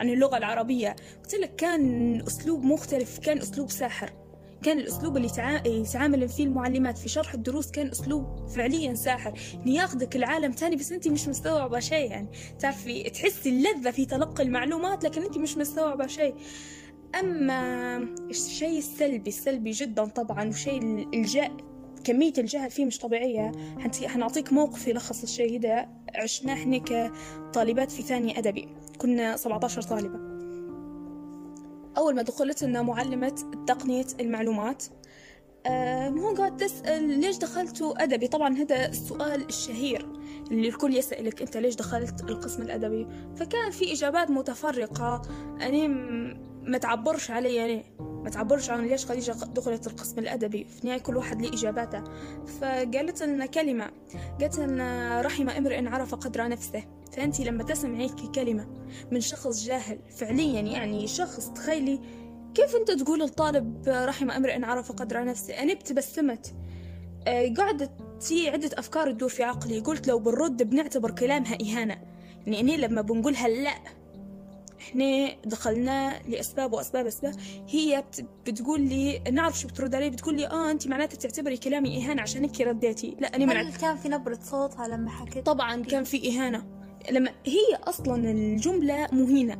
[0.00, 0.96] عن اللغة العربية.
[1.22, 4.23] قلت لك كان أسلوب مختلف كان أسلوب ساحر.
[4.64, 5.30] كان الأسلوب اللي
[5.66, 9.38] يتعامل فيه المعلمات في شرح الدروس كان أسلوب فعليا ساحر.
[9.66, 12.28] ياخذك العالم تاني بس أنت مش مستوعبة شيء يعني.
[12.58, 16.34] تعرفي تحسي اللذة في تلقي المعلومات لكن أنت مش مستوعبة شيء.
[17.20, 17.96] أما
[18.30, 21.56] الشيء السلبي السلبي جدا طبعا وشيء الجاء
[22.04, 23.52] كمية الجهل فيه مش طبيعية.
[24.06, 25.88] حنعطيك موقف يلخص الشيء ده.
[26.14, 28.68] عشناه إحنا كطالبات في ثاني أدبي.
[28.98, 30.23] كنا 17 طالبة.
[31.96, 34.84] أول ما دخلت لنا معلمة تقنية المعلومات
[35.66, 40.08] آه هون قاعد تسأل ليش دخلتوا أدبي؟ طبعا هذا السؤال الشهير.
[40.50, 45.22] اللي الكل يسألك أنت ليش دخلت القسم الأدبي؟ فكان في إجابات متفرقة.
[45.60, 45.86] أنا
[46.62, 50.64] ما تعبرش علي يعني ما تعبرش عن ليش خديجة دخلت القسم الأدبي.
[50.64, 52.04] في النهاية كل واحد ليه إجاباته.
[52.60, 53.90] فقالت لنا كلمة.
[54.40, 56.84] قالت لنا رحم امرئ عرف قدر نفسه.
[57.16, 58.66] فأنت لما تسمعي كلمة
[59.10, 62.00] من شخص جاهل فعليا يعني شخص تخيلي
[62.54, 66.54] كيف أنت تقول الطالب رحم امرئ عرف قدر نفسه؟ أنا ابتسمت
[67.26, 69.80] آه، قعدت في عدة أفكار تدور في عقلي.
[69.80, 71.96] قلت لو بنرد بنعتبر كلامها إهانة.
[72.46, 73.74] يعني أنا لما بنقولها لا
[74.80, 77.34] إحنا دخلنا لأسباب وأسباب أسباب
[77.68, 78.04] هي
[78.46, 82.42] بتقول لي نعرف شو بترد علي بتقول لي آه انت معناتها تعتبري كلامي إهانة عشان
[82.42, 83.16] هيك رديتي.
[83.20, 86.73] لا أنا هل كان في نبرة صوتها لما حكيت؟ طبعا كان في إهانة.
[87.10, 89.58] لما هي أصلا الجملة مهينة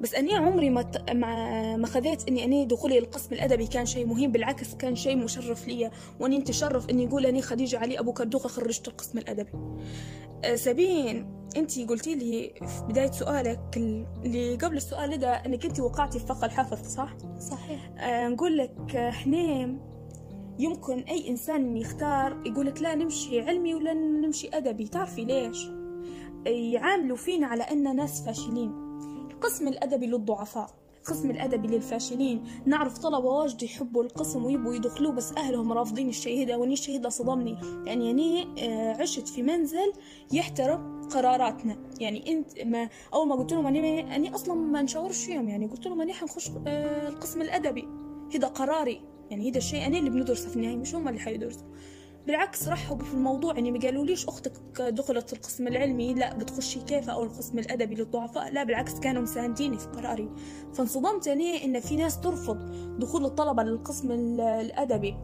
[0.00, 1.10] بس أني عمري ما ت...
[1.10, 5.68] ما ما خذيت إني أني دخولي القسم الأدبي كان شيء مهم بالعكس كان شيء مشرف
[5.68, 9.50] لي وأني تشرف إني يقول أني خديجة علي أبو كردوخة خرجت القسم الأدبي
[10.44, 13.76] أه سبين أنت قلتي لي في بداية سؤالك
[14.24, 18.96] اللي قبل السؤال ده إنك أنت وقعتي في فق الحفظ صح؟ صحيح أه نقول لك
[18.96, 19.78] إحنا
[20.58, 25.68] يمكن أي إنسان يختار يقول لك لا نمشي علمي ولا نمشي أدبي تعرفي ليش؟
[26.48, 28.72] يعاملوا فينا على أننا ناس فاشلين.
[29.30, 32.44] القسم الأدبي للضعفاء القسم الأدبي للفاشلين.
[32.66, 36.06] نعرف طلبة واجد يحبوا القسم ويبوا يدخلوه بس أهلهم رافضين
[36.50, 37.56] وإني الشيء هذا صدمني.
[37.86, 38.46] يعني يعني
[39.00, 39.92] عشت في منزل
[40.32, 41.76] يحترم قراراتنا.
[42.00, 45.86] يعني إنت ما أول ما قلت لهم أني أني أصلا ما نشاورش فيهم يعني قلت
[45.86, 46.50] لهم أني حنخش
[47.08, 47.88] القسم الأدبي.
[48.34, 49.00] هذا قراري.
[49.30, 51.66] يعني هذا الشيء أنا اللي بندرسه في النهاية مش هم اللي حيدرسوا.
[52.26, 53.54] بالعكس رحبوا في الموضوع.
[53.54, 58.52] يعني ما قالوليش أختك دخلت القسم العلمي لا بتخشي كيف أو القسم الأدبي للضعفاء.
[58.52, 60.30] لا بالعكس كانوا مسانديني في قراري.
[60.74, 62.58] فانصدمت اني إن في ناس ترفض
[62.98, 65.14] دخول الطلبة للقسم الأدبي.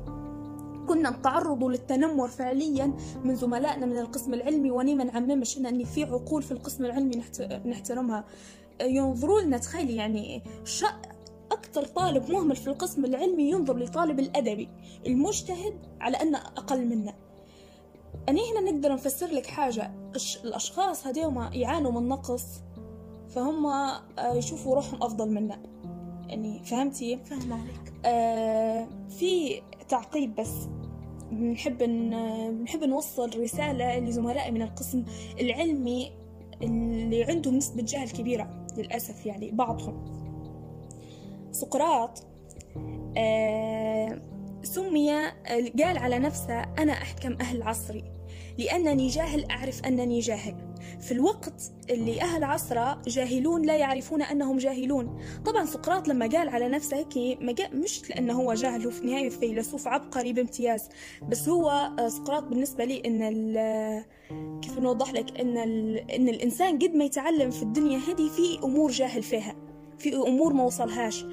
[0.88, 2.92] كنا نتعرض للتنمر فعليا
[3.24, 7.22] من زملائنا من القسم العلمي واني ما نعممش ان في عقول في القسم العلمي
[7.66, 8.24] نحترمها.
[8.80, 10.42] ينظروا لنا تخيلي يعني
[11.54, 14.68] أكثر طالب مهمل في القسم العلمي ينظر لطالب الأدبي
[15.06, 17.14] المجتهد على أنه أقل منه.
[18.28, 19.92] أني هنا نقدر نفسر لك حاجة.
[20.44, 22.44] الأشخاص هذيوما يعانوا من نقص
[23.28, 23.66] فهم
[24.18, 25.62] يشوفوا روحهم أفضل منا
[26.28, 27.92] يعني فهمتي؟ فهم عليك.
[28.04, 30.52] آه في تعقيب بس.
[31.30, 31.78] بنحب
[32.58, 35.04] بنحب نوصل رسالة لزملائي من القسم
[35.40, 36.12] العلمي
[36.62, 40.23] اللي عندهم نسبة جهل كبيرة للأسف يعني بعضهم.
[41.54, 42.26] سقراط
[43.16, 44.22] آه
[44.62, 45.10] سمي
[45.82, 48.04] قال على نفسه أنا أحكم أهل عصري
[48.58, 50.74] لأنني جاهل أعرف أنني جاهل.
[51.00, 55.18] في الوقت اللي أهل عصره جاهلون لا يعرفون أنهم جاهلون.
[55.44, 57.38] طبعا سقراط لما قال على نفسه هيك
[57.74, 60.88] مش لأنه هو جاهل هو في النهاية فيلسوف عبقري بامتياز
[61.28, 64.04] بس هو سقراط بالنسبة لي إن
[64.60, 65.58] كيف نوضح لك إن,
[65.98, 69.73] إن الإنسان قد ما يتعلم في الدنيا هذه في أمور جاهل فيها.
[70.04, 71.24] في أمور ما وصلهاش.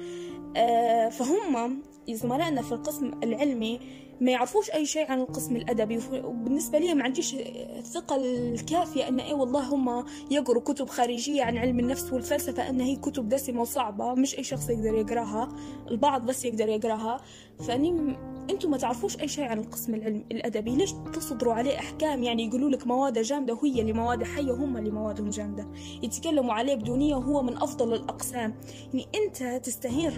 [0.56, 3.80] آه فهم زملائنا في القسم العلمي
[4.20, 6.00] ما يعرفوش أي شيء عن القسم الأدبي.
[6.24, 7.34] وبالنسبة لي ما عنديش
[7.78, 12.96] الثقة الكافية أن أي والله هم يقروا كتب خارجية عن علم النفس والفلسفة أن هي
[12.96, 14.14] كتب دسمة وصعبة.
[14.14, 15.48] مش أي شخص يقدر يقراها.
[15.90, 17.20] البعض بس يقدر يقراها.
[17.66, 18.16] فأني
[18.50, 20.76] أنتم ما تعرفوش اي شيء عن القسم العلمي الأدبي.
[20.76, 24.90] ليش تصدروا عليه أحكام؟ يعني يقولوا لك مواد جامدة وهي اللي مواد حية هم اللي
[24.90, 25.68] موادهم جامدة.
[26.02, 28.54] يتكلموا عليه بدونية وهو من أفضل الأقسام.
[28.94, 30.10] يعني أنت تستهين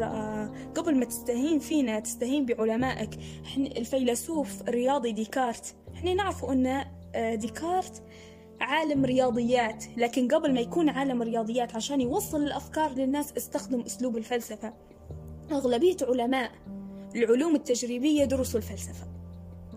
[0.75, 3.11] قبل ما تستهين فينا تستهين بعلمائك.
[3.57, 5.75] الفيلسوف الرياضي ديكارت.
[5.95, 6.85] إحنا نعرف أن
[7.35, 8.03] ديكارت
[8.61, 9.85] عالم رياضيات.
[9.97, 14.73] لكن قبل ما يكون عالم رياضيات عشان يوصل الأفكار للناس استخدم أسلوب الفلسفة.
[15.53, 16.51] أغلبية علماء
[17.17, 19.07] العلوم التجريبية درسوا الفلسفة.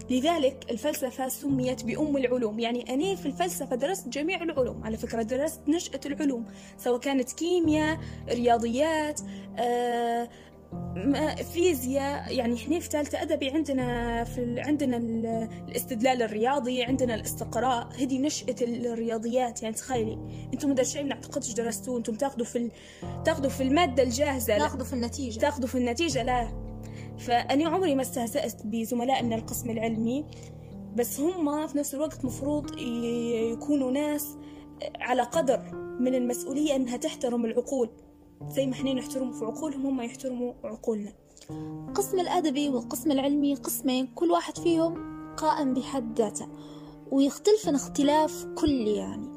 [0.10, 2.60] لذلك الفلسفة سميت بأم العلوم.
[2.60, 4.84] يعني أنا في الفلسفة درست جميع العلوم.
[4.84, 6.46] على فكرة درست نشأة العلوم
[6.78, 7.98] سواء كانت كيمياء
[8.30, 9.22] رياضيات
[9.58, 10.30] آه
[11.54, 12.34] فيزياء.
[12.34, 14.60] يعني إحنا في ثالثة أدبي عندنا في.
[14.60, 15.26] عندنا ال...
[15.68, 17.88] الاستدلال الرياضي عندنا الاستقراء.
[18.00, 19.64] هذه نشأة الرياضيات.
[19.64, 20.18] يعني تخيلي
[20.54, 21.98] أنتم هذا الشيء ما أعتقدش درستوه.
[21.98, 22.72] أنتم تاخذوا في ال...
[23.26, 24.58] تاخذوا في المادة الجاهزة.
[24.58, 25.40] تاخذوا في النتيجة.
[25.40, 26.68] تاخذوا في النتيجة لا.
[27.18, 30.26] فأنا عمري ما استهزأت بزملاء من القسم العلمي
[30.96, 32.80] بس هم في نفس الوقت مفروض
[33.54, 34.38] يكونوا ناس
[35.00, 35.60] على قدر
[36.00, 37.90] من المسؤولية أنها تحترم العقول.
[38.50, 41.14] زي ما إحنا نحترم في عقولهم هم يحترموا عقولنا.
[41.88, 44.96] القسم الأدبي والقسم العلمي قسمين كل واحد فيهم
[45.36, 46.48] قائم بحد ذاته
[47.12, 49.28] ويختلفن اختلاف كلي يعني.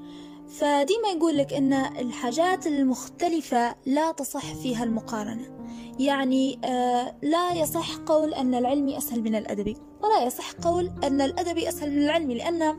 [0.48, 5.59] فديما يقول لك إن الحاجات المختلفة لا تصح فيها المقارنة.
[5.98, 11.68] يعني آه لا يصح قول أن العلمي أسهل من الادبي ولا يصح قول أن الادبي
[11.68, 12.76] أسهل من العلمي لأن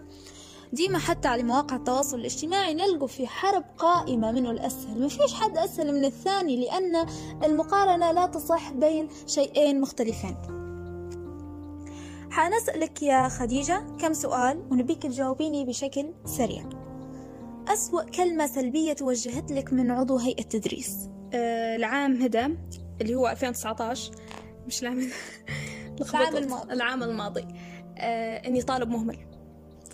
[0.73, 5.01] ديما حتى على مواقع التواصل الاجتماعي نلقوا في حرب قائمة منه الأسهل.
[5.01, 7.07] ما فيش حد أسهل من الثاني لأن
[7.43, 10.37] المقارنة لا تصح بين شيئين مختلفين.
[12.31, 16.69] حنسألك يا خديجة كم سؤال ونبيك تجاوبيني بشكل سريع.
[17.67, 20.97] أسوأ كلمة سلبية توجهت لك من عضو هيئة تدريس
[21.33, 22.51] آه العام هذا
[23.01, 24.11] اللي هو 2019
[24.67, 25.09] مش العام
[26.01, 26.73] العام الماضي.
[26.73, 27.45] العام الماضي.
[27.97, 29.17] آه إني طالب مهمل.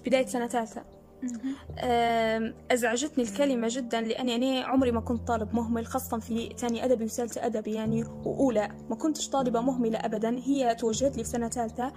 [0.05, 0.96] بداية سنة ثالثة.
[2.71, 7.45] أزعجتني الكلمة جدا لأني أنا عمري ما كنت طالب مهمل خاصة في تاني أدبي وثالثة
[7.45, 8.69] أدبي يعني وأولى.
[8.89, 11.93] ما كنتش طالبة مهملة أبدا هي توجهت لي في سنة ثالثة.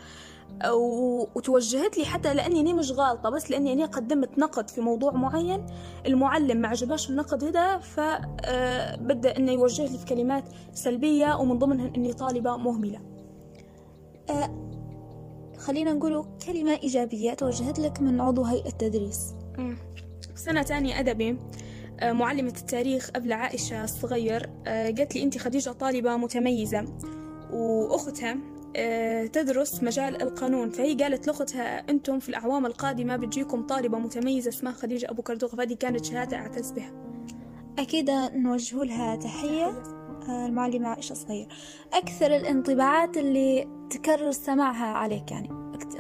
[1.35, 5.67] وتوجهت لي حتى لأني أنا مش غالطة بس لأني أنا قدمت نقد في موضوع معين.
[6.07, 12.13] المعلم ما عجباش النقد هذا فبدأ إنه يوجه لي في كلمات سلبية ومن ضمنها إني
[12.13, 13.01] طالبة مهملة.
[15.61, 19.35] خلينا نقول كلمة إيجابية توجهت لك من عضو هيئة التدريس
[20.35, 21.37] سنة تانية أدبي
[22.01, 26.85] آه، معلمة التاريخ قبل عائشة الصغير آه، قالت لي أنت خديجة طالبة متميزة
[27.53, 28.37] وأختها
[28.77, 30.71] آه، تدرس مجال القانون.
[30.71, 35.57] فهي قالت لأختها أنتم في الأعوام القادمة بتجيكم طالبة متميزة اسمها خديجة أبو كردوغ.
[35.57, 36.93] فهذه كانت شهادة أعتز بها.
[37.79, 39.83] أكيد نوجه لها تحية.
[40.29, 41.49] المعلمة عائشة صغير.
[41.93, 45.51] أكثر الانطباعات اللي تكرر سماعها عليك يعني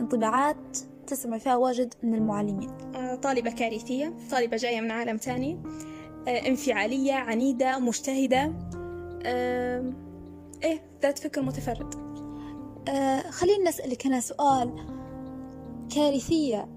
[0.01, 2.71] انطباعات تسمع فيها واجد من المعلمين.
[2.95, 5.63] آه، طالبة كارثية طالبة جاية من عالم تاني.
[6.29, 8.53] آه، انفعالية عنيدة مجتهدة.
[9.23, 9.93] آه،
[10.63, 11.95] إيه ذات فكر متفرد.
[13.31, 14.87] خلينا نسألك أنا سؤال.
[15.95, 16.69] كارثية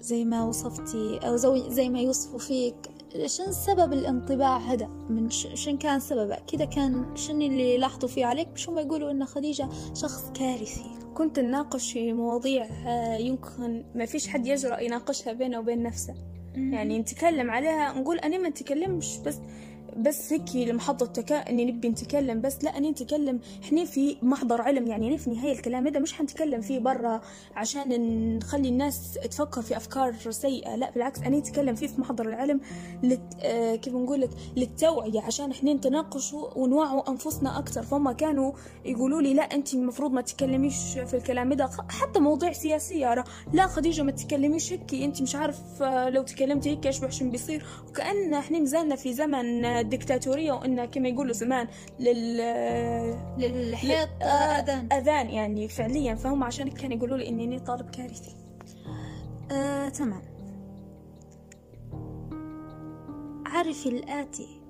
[0.00, 1.36] زي ما وصفتي أو
[1.68, 2.76] زي ما يوصفوا فيك
[3.12, 8.48] شن سبب الانطباع هذا؟ من شن كان سببه؟ كذا كان شن اللي لاحظوا فيه عليك؟
[8.54, 10.84] مش هم يقولوا إن خديجة شخص كارثي.
[11.14, 16.14] كنت نناقش في مواضيع آه، يمكن ما فيش حد يجرأ يناقشها بينه وبين نفسه.
[16.54, 19.38] يعني نتكلم عليها نقول أنا ما نتكلمش بس
[19.96, 24.86] بس هيك لمحضة تكا إني نبي نتكلم بس لا أني نتكلم إحنا في محضر علم.
[24.86, 27.20] يعني في النهاية الكلام هذا مش حنتكلم فيه برا
[27.56, 30.76] عشان نخلي الناس تفكر في أفكار سيئة.
[30.76, 32.60] لا بالعكس أنا نتكلم فيه في محضر العلم
[33.02, 33.20] لت...
[33.40, 38.52] آه كيف نقول لك للتوعية عشان إحنا نتناقشوا ونوعوا أنفسنا أكثر فهم كانوا
[38.84, 40.76] يقولوا لي لا انت المفروض ما تتكلميش
[41.06, 43.24] في الكلام ده حتى مواضيع سياسية.
[43.52, 47.66] لا خديجة ما تتكلميش هيك انت مش عارف آه، لو تكلمتي هيك إيش بيصير.
[47.88, 51.68] وكأن إحنا مازلنا في زمن الدكتاتورية وإن كما يقولوا زمان
[52.00, 52.36] لل
[53.38, 54.92] للحيط آه، أذان.
[54.92, 56.14] أذان يعني فعليا.
[56.14, 58.36] فهم عشان كانوا يقولوا لي إني طالب كارثي.
[59.50, 60.22] آه، تمام.
[63.46, 64.60] عرفي الآتي؟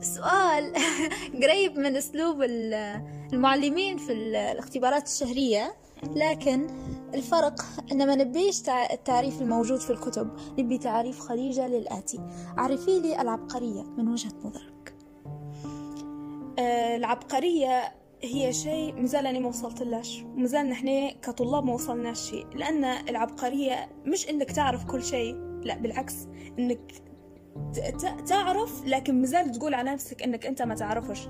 [0.00, 0.72] سؤال
[1.42, 3.02] قريب من أسلوب ال-
[3.32, 5.74] المعلمين في ال- الاختبارات الشهرية
[6.16, 6.66] لكن
[7.14, 10.30] الفرق أن ما نبيش تع- التعريف الموجود في الكتب.
[10.58, 12.20] نبي تعريف خديجة للآتي.
[12.56, 14.94] عرفي لي العبقرية من وجهة نظرك.
[16.58, 17.92] آه، العبقرية
[18.22, 22.46] هي شيء مازال أنا ما وصلتلاش مازال نحن كطلاب ما وصلناش شيء.
[22.56, 25.34] لأن العبقرية مش إنك تعرف كل شيء.
[25.64, 26.14] لا بالعكس.
[26.58, 26.92] إنك
[28.26, 31.28] تعرف لكن مازال تقول على نفسك إنك أنت ما تعرفش.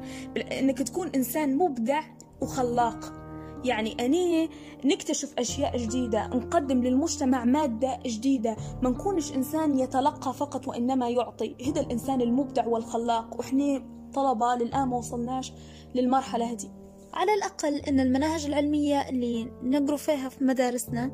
[0.52, 2.00] إنك تكون إنسان مبدع
[2.42, 3.27] وخلاق.
[3.64, 4.50] يعني أني
[4.84, 8.56] نكتشف أشياء جديدة نقدم للمجتمع مادة جديدة.
[8.82, 11.56] ما نكونش إنسان يتلقى فقط وإنما يعطي.
[11.68, 13.82] هذا الإنسان المبدع والخلاق وإحنا
[14.14, 15.52] طلبة للآن ما وصلناش
[15.94, 16.70] للمرحلة هذه.
[17.14, 21.10] على الأقل أن المناهج العلمية اللي نقروا فيها في مدارسنا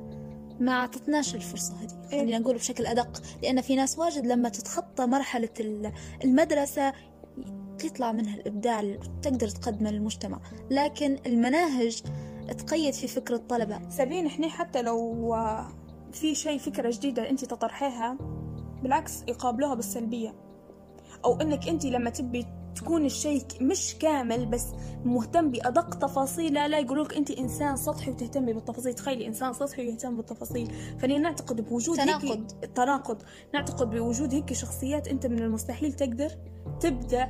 [0.61, 2.09] ما أعطتناش الفرصة هذه.
[2.13, 2.21] إيه.
[2.21, 5.93] خلينا نقول بشكل أدق لأن في ناس واجد لما تتخطى مرحلة ال-
[6.25, 6.93] المدرسة
[7.79, 10.41] تطلع منها الإبداع اللي تقدر تقدمه للمجتمع.
[10.71, 12.03] لكن المناهج
[12.53, 15.69] تقيد في فكر الطلبة سابين إحنا حتى لو آه،
[16.13, 18.19] في شيء فكرة جديدة أنت تطرحيها
[18.83, 20.35] بالعكس يقابلوها بالسلبية
[21.25, 24.67] أو إنك أنت لما تبي تكون الشيء مش كامل بس
[25.05, 30.73] مهتم بأدق تفاصيله لا يقولوك أنت إنسان سطحي وتهتمي بالتفاصيل تخيلي إنسان سطحي ويهتم بالتفاصيل
[30.99, 32.25] فأنا نعتقد بوجود تناقض.
[32.25, 33.23] هيك تناقض
[33.55, 36.31] نعتقد بوجود هيك شخصيات أنت من المستحيل تقدر
[36.81, 37.29] تبدع.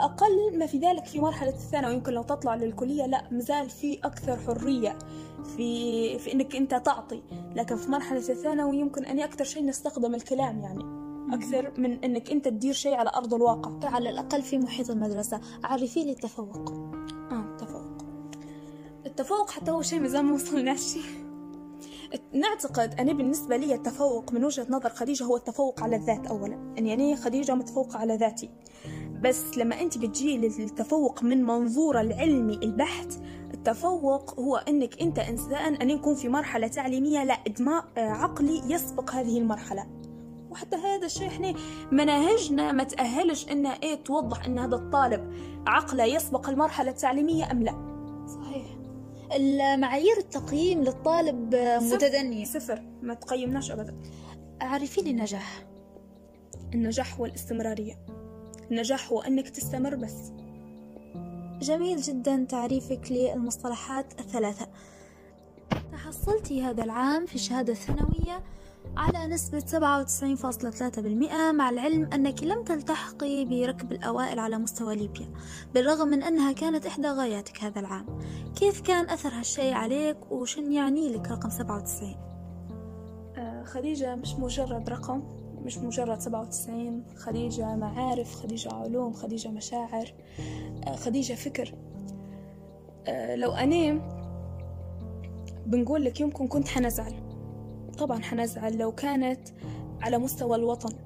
[0.00, 4.36] أقل ما في ذلك في مرحلة الثانوي يمكن لو تطلع للكلية لا مازال في أكثر
[4.36, 4.98] حرية
[5.56, 7.22] في في إنك أنت تعطي.
[7.54, 10.84] لكن في مرحلة الثانوي يمكن أني أكثر شيء نستخدم الكلام يعني.
[11.34, 13.88] أكثر من إنك أنت تدير شيء على أرض الواقع.
[13.88, 15.40] على الأقل في محيط المدرسة.
[15.64, 16.70] عرفي لي التفوق.
[17.30, 18.06] آه التفوق.
[19.06, 20.98] التفوق حتى هو شيء مازال ما وصلناش.
[22.32, 26.74] نعتقد أنا بالنسبة لي التفوق من وجهة نظر خديجة هو التفوق على الذات أولا.
[26.76, 28.50] يعني أنا خديجة متفوقة على ذاتي.
[29.22, 33.12] بس لما أنت بتجي للتفوق من منظور العلمي البحت
[33.54, 39.10] التفوق هو أنك أنت إنسان أن يكون في مرحلة تعليمية لا إدماء آه، عقلي يسبق
[39.10, 39.86] هذه المرحلة.
[40.50, 41.54] وحتى هذا الشيء إحنا
[41.92, 45.32] مناهجنا ما تأهلش انها إيه توضح إن هذا الطالب
[45.66, 47.74] عقله يسبق المرحلة التعليمية أم لا.
[48.28, 48.66] صحيح.
[49.36, 52.44] المعايير التقييم للطالب متدنية.
[52.44, 52.82] صفر.
[53.02, 53.96] ما تقيمناش ابدا.
[54.60, 55.66] عرفي لي النجاح.
[56.74, 58.15] النجاح هو الاستمرارية.
[58.70, 60.32] النجاح هو أنك تستمر بس.
[61.60, 64.66] جميل جدا تعريفك للمصطلحات الثلاثة.
[65.92, 68.42] تحصلتي هذا العام في الشهادة الثانوية
[68.96, 75.28] على نسبة 97.3% مع العلم أنك لم تلتحقي بركب الأوائل على مستوى ليبيا
[75.74, 78.06] بالرغم من أنها كانت إحدى غاياتك هذا العام.
[78.56, 82.16] كيف كان أثر هالشيء عليك وشن يعني لك رقم 97
[83.36, 85.35] آه، خديجة مش مجرد رقم.
[85.66, 90.14] مش مجرد 97 خديجة معارف خديجة علوم خديجة مشاعر
[90.86, 91.74] آه، خديجة فكر.
[93.06, 94.00] آه، لو أنا
[95.66, 97.14] بنقول لك يمكن كنت حنزعل.
[97.98, 99.48] طبعا حنزعل لو كانت
[100.00, 101.05] على مستوى الوطن.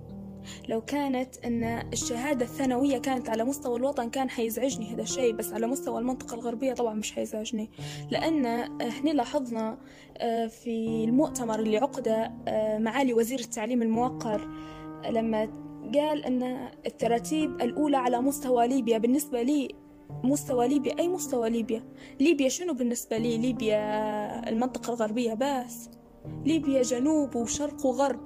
[0.68, 5.66] لو كانت أن الشهادة الثانوية كانت على مستوى الوطن كان حيزعجني هذا الشيء بس على
[5.66, 7.70] مستوى المنطقة الغربية طبعا مش حيزعجني.
[8.10, 8.46] لأن
[8.82, 9.78] إحنا لاحظنا
[10.18, 12.08] آه، في المؤتمر اللي عقد
[12.48, 14.48] آه، معالي وزير التعليم الموقر
[15.10, 15.48] لما
[15.94, 19.68] قال أن التراتيب الأولى على مستوى ليبيا بالنسبة لي
[20.24, 21.84] مستوى ليبيا أي مستوى ليبيا؟
[22.20, 25.90] ليبيا شنو بالنسبة لي؟ ليبيا المنطقة الغربية بس.
[26.44, 28.20] ليبيا جنوب وشرق وغرب.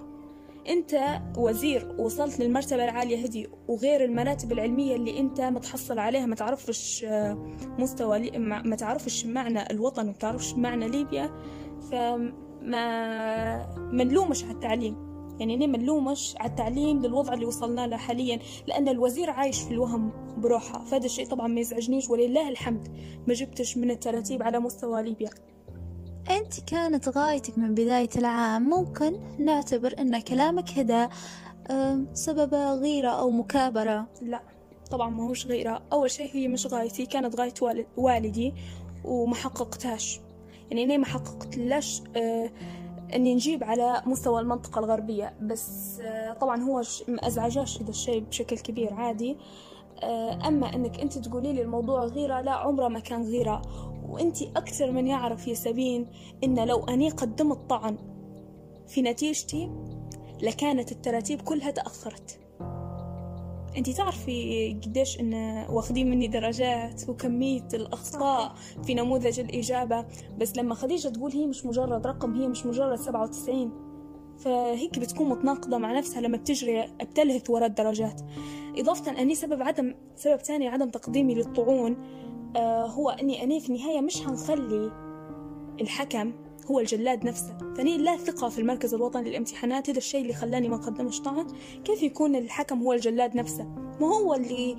[0.68, 7.04] انت وزير وصلت للمرتبة العالية هدي وغير المراتب العلمية اللي انت متحصل عليها ما تعرفش
[7.04, 7.34] آه،
[7.78, 8.30] مستوى.
[8.38, 11.30] ما تعرفش معنى الوطن ما تعرفش معنى ليبيا
[11.90, 12.32] فما
[13.92, 18.38] ما نلومش على التعليم يعني أنا ما نلومش على التعليم للوضع اللي وصلنا له حاليا
[18.66, 22.88] لأن الوزير عايش في الوهم بروحه فهذا الشيء طبعا ما يزعجنيش ولله الحمد
[23.26, 25.30] ما جبتش من التراتيب على مستوى ليبيا
[26.30, 31.08] أنت كانت غايتك من بداية العام ممكن نعتبر أن كلامك هدا
[32.12, 34.06] سبب غيرة أو مكابرة.
[34.22, 34.42] لا
[34.90, 35.82] طبعا ما هوش غيرة.
[35.92, 37.54] أول شيء هي مش غايتي كانت غاية
[37.96, 38.54] والدي
[39.04, 40.20] وما حققتهاش.
[40.70, 42.50] يعني أنا ما حققت؟ لاش أه
[43.14, 45.34] إني نجيب على مستوى المنطقة الغربية.
[45.42, 49.30] بس أه طبعا هو ما ازعجاش هذا الشيء بشكل كبير عادي.
[49.30, 49.36] أه
[50.46, 53.62] أما إنك أنت تقولي لي الموضوع غيرة لا عمره ما كان غيرة.
[54.08, 56.06] وانتي أكثر من يعرف يا سبين
[56.44, 57.98] إن لو أني قدمت طعن
[58.86, 59.70] في نتيجتي
[60.42, 62.40] لكانت التراتيب كلها تأخرت.
[63.76, 65.34] انتي تعرفي قديش إن
[65.70, 70.06] واخدين مني درجات وكمية الأخطاء في نموذج الإجابة.
[70.38, 73.83] بس لما خديجة تقول هي مش مجرد رقم هي مش مجرد سبعة وتسعين.
[74.44, 78.20] فهيك بتكون متناقضة مع نفسها لما بتجري بتلهث وراء الدرجات.
[78.78, 81.96] إضافة أني سبب عدم سبب تاني عدم تقديمي للطعون
[82.56, 84.92] آه، هو أني أنا في النهاية مش هنخلي
[85.80, 86.32] الحكم
[86.70, 87.58] هو الجلاد نفسه.
[87.76, 91.46] فأني لا ثقة في المركز الوطني للامتحانات هذا الشيء اللي خلاني ما قدمش طعن.
[91.84, 93.64] كيف يكون الحكم هو الجلاد نفسه؟
[94.00, 94.76] ما هو اللي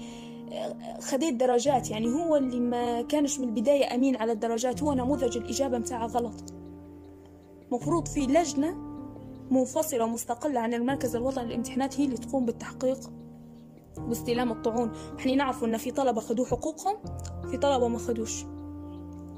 [0.51, 5.37] آه، خديت درجات يعني هو اللي ما كانش من البداية أمين على الدرجات هو نموذج
[5.37, 6.53] الإجابة متاعه غلط.
[7.71, 8.94] مفروض في لجنة
[9.51, 12.99] منفصلة مستقلة عن المركز الوطني للامتحانات هي اللي تقوم بالتحقيق
[13.97, 16.95] واستلام الطعون إحنا نعرف إن في طلبة خدوا حقوقهم
[17.51, 18.43] في طلبة ما خدوش.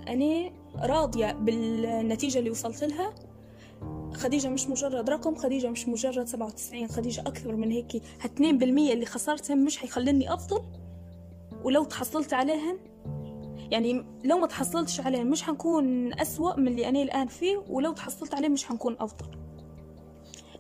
[0.08, 3.16] أنا راضية بالنتيجة اللي وصلت لها.
[4.14, 8.02] خديجة مش مجرد رقم خديجة مش مجرد سبعة وتسعين خديجة أكثر من هيك.
[8.22, 10.62] هاتنين بالمية اللي خسرتهم مش حيخليني أفضل.
[11.64, 12.78] ولو تحصلت عليهن
[13.72, 18.34] يعني لو ما تحصلتش عليهن مش حنكون أسوأ من اللي أنا الآن فيه ولو تحصلت
[18.34, 19.47] عليه مش حنكون أفضل.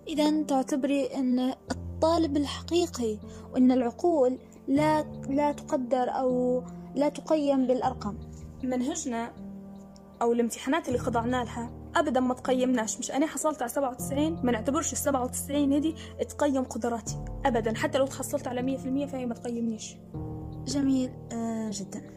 [0.07, 3.17] إذا تعتبري أن الطالب الحقيقي
[3.53, 6.63] وأن العقول لا لا تقدر أو
[6.95, 8.17] لا تقيم بالأرقام.
[8.63, 9.33] منهجنا
[10.21, 12.99] أو الامتحانات اللي خضعنا لها أبدا ما تقيمناش.
[12.99, 15.93] مش أنا حصلت على 97 ما نعتبرش ال 97 هذه
[16.29, 17.75] تقيم قدراتي أبدا.
[17.75, 19.95] حتى لو تحصلت على 100% فهي ما تقيمنيش.
[20.65, 22.16] جميل آه جدا.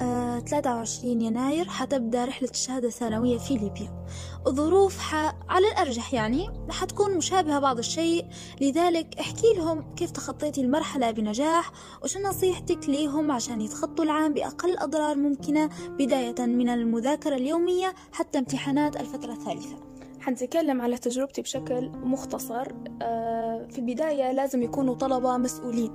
[0.00, 4.06] 23 آه، يناير حتبدأ رحلة الشهادة الثانوية في ليبيا.
[4.46, 5.14] الظروف ح...
[5.48, 8.26] على الأرجح يعني حتكون مشابهة بعض الشيء.
[8.60, 11.72] لذلك احكي لهم كيف تخطيتي المرحلة بنجاح
[12.04, 18.96] وش نصيحتك ليهم عشان يتخطوا العام بأقل أضرار ممكنة بداية من المذاكرة اليومية حتى امتحانات
[18.96, 19.76] الفترة الثالثة.
[20.20, 22.72] حنتكلم على تجربتي بشكل مختصر.
[23.02, 25.92] آه، في البداية لازم يكونوا طلبة مسؤولين.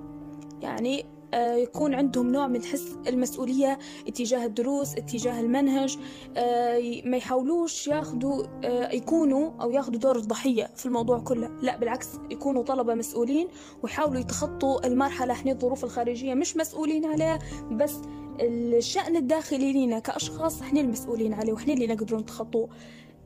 [0.62, 5.98] يعني يكون عندهم نوع من حس المسؤولية اتجاه الدروس اتجاه المنهج
[6.38, 11.48] آه، ما يحاولوش ياخدوا آه، يكونوا أو ياخدوا دور الضحية في الموضوع كله.
[11.62, 13.48] لا بالعكس يكونوا طلبة مسؤولين
[13.84, 15.34] ويحاولوا يتخطوا المرحلة.
[15.34, 17.40] إحنا الظروف الخارجية مش مسؤولين عليها
[17.72, 17.94] بس
[18.40, 22.70] الشأن الداخلي لينا كأشخاص إحنا المسؤولين عليه وإحنا اللي نقدروا نتخطوه.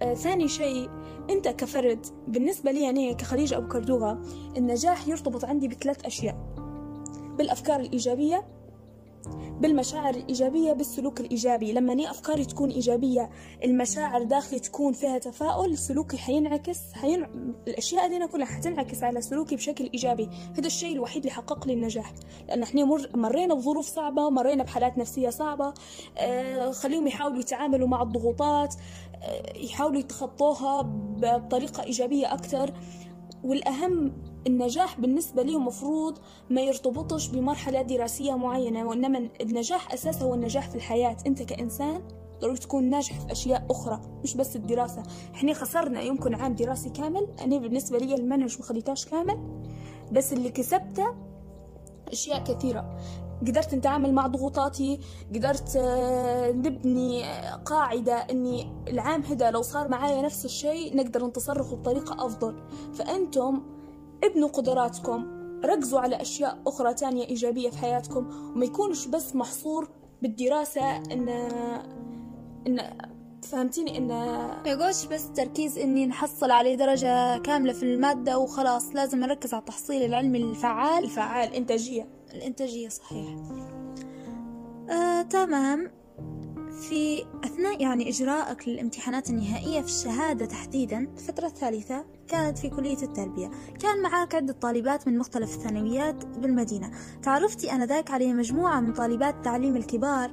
[0.01, 0.89] آه ثاني شيء
[1.29, 4.21] أنت كفرد بالنسبة لي أنا كخديجة أبو كردوغة
[4.57, 6.64] النجاح يرتبط عندي بثلاث أشياء.
[7.37, 8.45] بالأفكار الإيجابية
[9.59, 11.73] بالمشاعر الإيجابية بالسلوك الإيجابي.
[11.73, 13.29] لما ني أفكاري تكون إيجابية
[13.63, 17.23] المشاعر داخلي تكون فيها تفاؤل سلوكي حينعكس حين...
[17.67, 20.29] الأشياء دي كلها حتنعكس على سلوكي بشكل إيجابي.
[20.57, 22.13] هذا الشيء الوحيد اللي حقق لي النجاح.
[22.47, 23.09] لأن إحنا مر...
[23.15, 25.73] مرينا بظروف صعبة مرينا بحالات نفسية صعبة.
[26.17, 28.75] آه خليهم يحاولوا يتعاملوا مع الضغوطات
[29.55, 30.81] يحاولوا يتخطوها
[31.17, 32.73] بطريقة إيجابية أكتر.
[33.43, 34.13] والأهم
[34.47, 36.17] النجاح بالنسبة لي مفروض
[36.49, 41.17] ما يرتبطش بمرحلة دراسية معينة وإنما النجاح أساسه هو النجاح في الحياة.
[41.27, 42.01] أنت كإنسان
[42.41, 45.03] ضروري تكون ناجح في أشياء أخرى مش بس الدراسة.
[45.35, 49.37] إحنا خسرنا يمكن عام دراسي كامل أنا بالنسبة لي المنهج ما خليتهاش كامل
[50.11, 51.15] بس اللي كسبته
[52.11, 52.97] أشياء كثيرة.
[53.41, 54.99] قدرت نتعامل مع ضغوطاتي
[55.35, 57.23] قدرت آه، نبني
[57.65, 62.55] قاعدة أني العام هذا لو صار معايا نفس الشيء نقدر نتصرف بطريقة أفضل.
[62.93, 63.61] فأنتم
[64.23, 65.35] ابنوا قدراتكم.
[65.65, 69.89] ركزوا على أشياء أخرى تانية إيجابية في حياتكم وما يكونش بس محصور
[70.21, 71.29] بالدراسة إن
[72.67, 72.97] إن
[73.43, 74.09] فهمتيني؟ إن
[74.65, 80.05] يقولش بس تركيز إني نحصل عليه درجة كاملة في المادة وخلاص لازم نركز على التحصيل
[80.05, 81.03] العلمي الفعال.
[81.03, 83.35] الفعال إنتاجية الإنتاجية صحيح.
[84.89, 85.91] آه، تمام.
[86.75, 93.51] في أثناء يعني إجراءك للامتحانات النهائية في الشهادة تحديدا الفترة الثالثة كانت في كلية التربية.
[93.79, 96.91] كان معك عدة طالبات من مختلف الثانويات بالمدينة.
[97.23, 100.31] تعرفتي أنذاك على مجموعة من طالبات تعليم الكبار.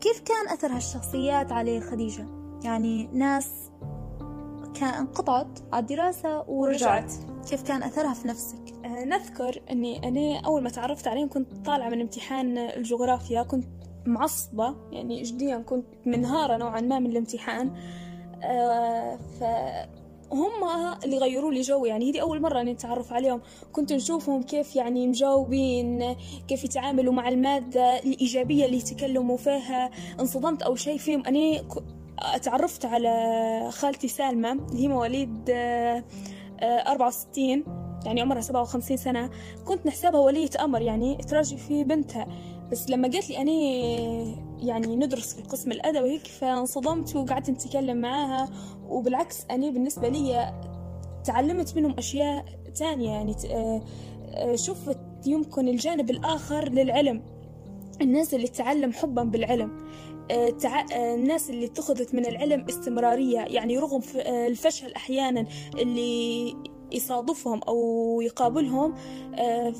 [0.00, 2.26] كيف كان أثر هالشخصيات على خديجة؟
[2.64, 3.48] يعني ناس
[4.74, 7.12] كان انقطعت على الدراسة ورجعت.
[7.50, 11.88] كيف كان أثرها في نفسك؟ آه، نذكر أني أنا أول ما تعرفت عليهم كنت طالعة
[11.88, 17.70] من امتحان الجغرافيا كنت معصبة يعني جديا كنت منهارة نوعا ما من الامتحان.
[18.42, 20.50] آه فهم
[21.04, 23.40] اللي غيروا لي جو يعني هذه أول مرة أني أتعرف عليهم.
[23.72, 26.16] كنت نشوفهم كيف يعني مجاوبين
[26.48, 29.90] كيف يتعاملوا مع المادة الإيجابية اللي يتكلموا فيها.
[30.20, 31.22] انصدمت أو شيء فيهم.
[31.26, 31.62] أنا
[32.42, 36.04] تعرفت على خالتي سالمة هي مواليد آه،
[36.62, 37.64] أربعة وستين
[38.04, 39.30] يعني عمرها سبعة وخمسين سنة.
[39.64, 42.26] كنت نحسبها ولية أمر يعني تراجع في بنتها.
[42.72, 43.52] بس لما قالت لي أنا
[44.58, 48.48] يعني ندرس في قسم الأدب وهيك فانصدمت وقعدت نتكلم معاها.
[48.88, 50.54] وبالعكس أنا بالنسبة لي
[51.24, 52.44] تعلمت منهم أشياء
[52.74, 53.10] تانية.
[53.10, 57.22] يعني آه، شفت يمكن الجانب الآخر للعلم.
[58.00, 59.82] الناس اللي تعلم حبا بالعلم.
[60.60, 60.84] تع...
[61.14, 63.38] الناس اللي اتخذت من العلم استمرارية.
[63.38, 65.46] يعني رغم الفشل أحيانا
[65.78, 66.54] اللي
[66.92, 68.94] يصادفهم أو يقابلهم
[69.34, 69.74] آه،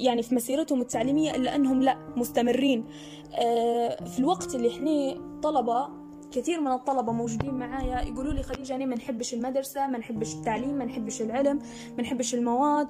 [0.00, 2.84] يعني في مسيرتهم التعليمية إلا أنهم لا مستمرين.
[3.34, 5.88] آه، في الوقت اللي إحنا طلبة
[6.32, 10.74] كثير من الطلبة موجودين معايا يقولوا لي خديجة أنا ما نحبش المدرسة ما نحبش التعليم
[10.74, 11.58] ما نحبش العلم
[11.96, 12.88] ما نحبش المواد.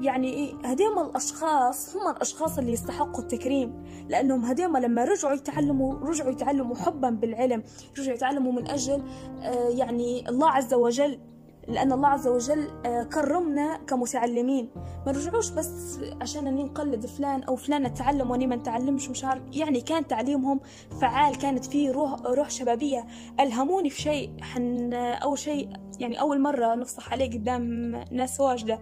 [0.00, 6.30] يعني إيه؟ هديم الأشخاص هم الأشخاص اللي يستحقوا التكريم لأنهم هديم لما رجعوا يتعلموا رجعوا
[6.30, 7.62] يتعلموا حبا بالعلم
[7.98, 9.02] رجعوا يتعلموا من أجل
[9.42, 11.20] آه يعني الله عز وجل
[11.68, 14.70] لأن الله عز وجل آه، كرمنا كمتعلمين.
[15.06, 19.42] ما رجعوش بس عشان أني نقلد فلان أو فلانة تعلم وأني ما نتعلمش مش عارف.
[19.52, 20.60] يعني كان تعليمهم
[21.00, 23.06] فعال كانت فيه روح, روح شبابية.
[23.40, 25.68] ألهموني في شيء حن أول شيء
[26.00, 28.80] يعني أول مرة نفصح عليه قدام ناس واجدة.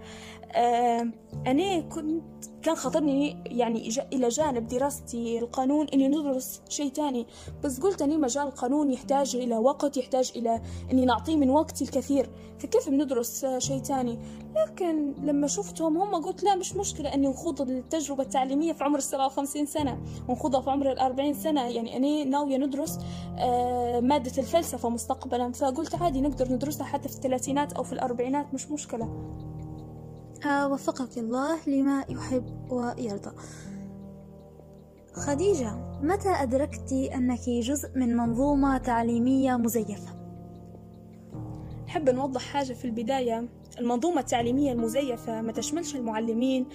[0.53, 1.11] آه
[1.47, 2.25] أنا كنت
[2.63, 7.27] كان خطرني يعني إلى جانب دراستي القانون إني ندرس شيء تاني.
[7.65, 10.63] بس قلت أني مجال القانون يحتاج إلى وقت يحتاج إلى
[10.93, 12.31] إني نعطيه من وقتي الكثير.
[12.59, 14.19] فكيف بندرس شيء تاني؟
[14.57, 19.27] لكن لما شفتهم هم قلت لا مش مشكلة أني نخوض التجربة التعليمية في عمر السبعة
[19.27, 20.01] وخمسين سنة.
[20.29, 21.69] ونخوضها في عمر الأربعين سنة.
[21.69, 22.99] يعني أنا ناوية ندرس
[23.39, 25.53] آه، مادة الفلسفة مستقبلا.
[25.53, 29.33] فقلت عادي نقدر ندرسها حتى في الثلاثينات أو في الأربعينات مش مشكلة.
[30.47, 33.31] آه، وفقك الله لما يحب ويرضى.
[35.13, 35.71] خديجة
[36.03, 40.17] متى أدركت أنك جزء من منظومة تعليمية مزيفة؟
[41.87, 43.49] نحب نوضح حاجة في البداية.
[43.79, 46.67] المنظومة التعليمية المزيفة ما تشملش المعلمين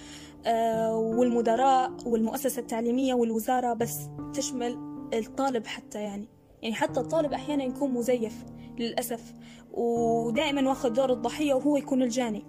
[0.46, 4.00] آه، والمدراء والمؤسسة التعليمية والوزارة بس
[4.34, 4.78] تشمل
[5.14, 6.28] الطالب حتى يعني.
[6.62, 8.46] يعني حتى الطالب أحيانا يكون مزيف.
[8.82, 9.34] للأسف.
[9.74, 12.44] ودائما واخذ دور الضحية وهو يكون الجاني.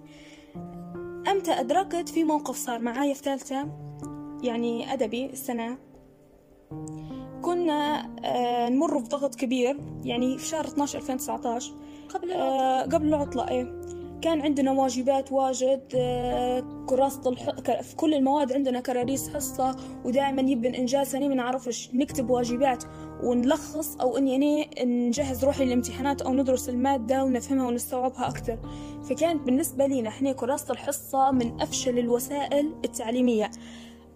[1.31, 3.67] أمتى أدركت في موقف صار معايا في ثالثة؟
[4.43, 5.77] يعني أدبي السنة.
[7.41, 11.73] كنا آه نمر بضغط كبير يعني في شهر 12 2019
[12.09, 12.49] قبل العطلة.
[12.49, 13.81] آه قبل العطلة إيه.
[14.21, 17.49] كان عندنا واجبات واجد آه كراسة الح...
[17.81, 19.75] في كل المواد عندنا كراريس حصة
[20.05, 22.83] ودائما يبن إنجاز أنا ما نعرفش نكتب واجبات.
[23.23, 28.59] ونلخص أو إني أنا نجهز روحي للامتحانات أو ندرس المادة ونفهمها ونستوعبها أكثر
[29.09, 33.51] فكانت بالنسبة لنا إحنا كراسة الحصة من أفشل الوسائل التعليمية.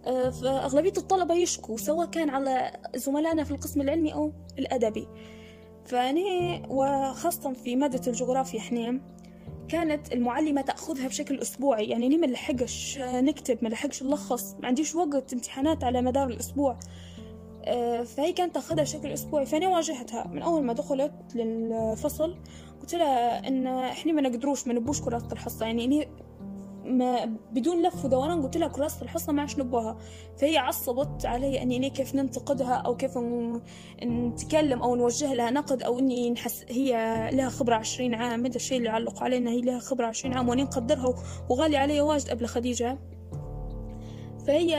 [0.05, 5.07] آه، فأغلبية الطلبة يشكوا سواء كان على زملائنا في القسم العلمي أو الأدبي.
[5.85, 6.21] فأنا
[6.69, 9.01] وخاصة في مادة الجغرافيا إحنا
[9.69, 11.85] كانت المعلمة تأخذها بشكل أسبوعي.
[11.85, 16.79] يعني ليه ما نلحقش نكتب ما نلحقش نلخص؟ ما عنديش وقت امتحانات على مدار الأسبوع.
[18.05, 19.45] فهي كانت تاخذها بشكل أسبوعي.
[19.45, 20.27] فأنا واجهتها.
[20.27, 22.35] من أول ما دخلت للفصل
[22.81, 25.65] قلت لها إن إحنا ما نقدروش ما نبوش كراسة الحصة.
[25.65, 26.07] يعني إني
[26.85, 29.97] ما بدون لف ودوران قلت لها كراسة الحصة ما عادش نبوها.
[30.37, 33.17] فهي عصبت علي إني كيف ننتقدها أو كيف
[34.03, 36.91] نتكلم أو نوجه لها نقد أو إني نحس هي
[37.33, 38.45] لها خبرة عشرين عام.
[38.45, 41.15] هذا الشيء اللي علقوا علينا هي لها خبرة عشرين عام واني نقدرها
[41.49, 42.97] وغالي علي واجد قبل خديجة.
[44.47, 44.75] فهي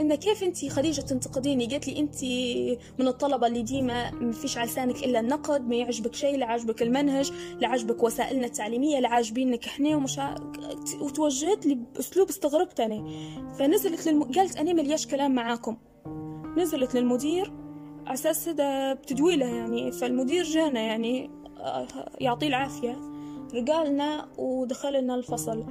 [0.00, 2.24] إن كيف أنت خديجة تنتقديني؟ قالت لي أنت
[2.98, 6.82] من الطلبة اللي ديما ما فيش على لسانك إلا النقد ما يعجبك شيء لا عجبك
[6.82, 10.20] المنهج لا عجبك وسائلنا التعليمية لا عاجبينك إحنا ومش
[11.00, 13.04] وتوجهت لي بأسلوب استغربت أنا.
[13.58, 14.22] فنزلت للم...
[14.22, 15.76] قالت أنا ملياش كلام معاكم.
[16.56, 17.52] نزلت للمدير
[18.06, 19.92] أساس هذا بتدويله يعني.
[19.92, 21.86] فالمدير جانا يعني آه،
[22.20, 22.96] يعطيه العافية.
[23.54, 25.64] رجالنا ودخلنا الفصل.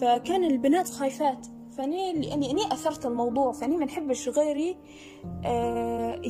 [0.00, 1.46] فكان البنات خايفات.
[1.78, 4.76] فاني لاني أني أثرت الموضوع فأني ما نحبش غيري
[5.44, 6.22] آه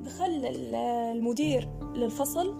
[0.00, 2.58] دخل المدير للفصل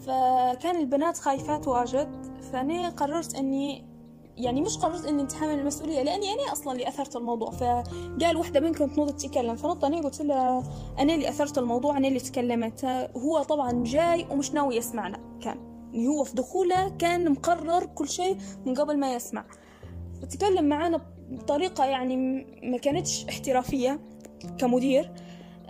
[0.00, 3.92] فكان البنات خايفات واجد فأني قررت اني
[4.36, 7.50] يعني مش قررت أني أتحمل المسؤولية لأني أنا أصلا اللي أثرت الموضوع.
[7.50, 9.56] فقال وحدة منكم تنوض تتكلم.
[9.56, 10.62] فنط أنا قلت لها
[10.98, 12.84] أنا اللي أثرت الموضوع أنا اللي تكلمت.
[13.16, 15.38] هو طبعا جاي ومش ناوي يسمعنا.
[15.40, 15.58] كان
[16.06, 19.44] هو في دخوله كان مقرر كل شيء من قبل ما يسمع.
[20.30, 21.00] تكلم معانا
[21.32, 22.16] بطريقة يعني
[22.62, 24.00] ما كانتش احترافية
[24.58, 25.10] كمدير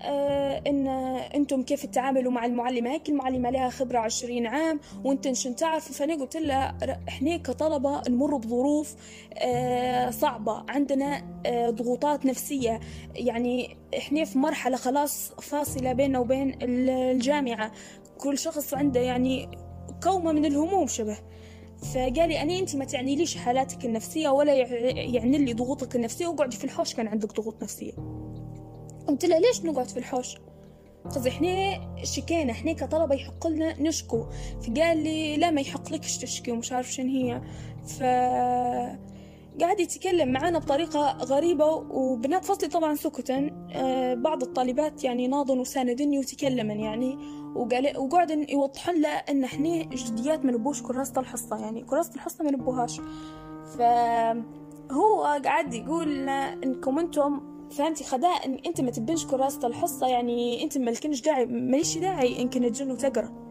[0.04, 0.86] آه إن
[1.34, 6.14] أنتم كيف تتعاملوا مع المعلمة؟ هيك المعلمة لها خبرة عشرين عام وانت شن تعرفوا فأنا
[6.14, 6.76] قلت لها
[7.08, 8.94] إحنا كطلبة نمر بظروف
[9.38, 12.80] آه صعبة عندنا آه ضغوطات نفسية
[13.14, 17.72] يعني إحنا في مرحلة خلاص فاصلة بيننا وبين الجامعة.
[18.18, 19.48] كل شخص عنده يعني
[20.02, 21.18] كومه من الهموم شبه.
[21.82, 26.56] فقال لي أنا أنت ما تعني ليش حالاتك النفسية ولا يعني لي ضغوطك النفسية؟ وقعدي
[26.56, 27.92] في الحوش كان عندك ضغوط نفسية.
[29.08, 30.36] قلت له ليش نقعد في الحوش؟
[31.04, 34.26] قصدي إحنا شكينا إحنا كطلبة يحق لنا نشكو.
[34.62, 37.42] فقال لي لا ما يحق لكش تشكي ومش عارف شن هي.
[37.86, 38.02] ف
[39.61, 43.50] قاعد يتكلم معنا بطريقة غريبة وبنات فصلي طبعا سكتا.
[43.72, 47.18] آه، بعض الطالبات يعني ناضن وساندني وتكلمن يعني
[47.55, 52.50] وقال وقعد يوضحون له إن إحنا جديات ما نبوش كراسة الحصة يعني كراسة الحصة ما
[52.50, 53.00] نبوهاش.
[53.78, 57.40] فهو قاعد يقول إنكم أنتم
[57.70, 62.53] فهمتي خداء إن أنت ما تبنش كراسة الحصة يعني أنت مالكنش داعي ماليش داعي إنك
[62.55, 63.41] تجن وتقرأ.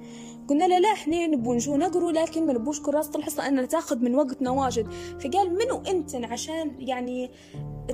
[0.52, 4.16] قلنا له لا إحنا نبو نجو نقروا لكن ما نبوش كراسة الحصة انها تاخذ من
[4.16, 4.91] وقتنا واجد.
[5.20, 7.32] فقال منو أنت؟ عشان يعني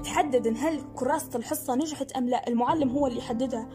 [0.04, 2.48] تحدد إن هل كراسة الحصة نجحت أم لا.
[2.48, 3.70] المعلم هو اللي يحددها.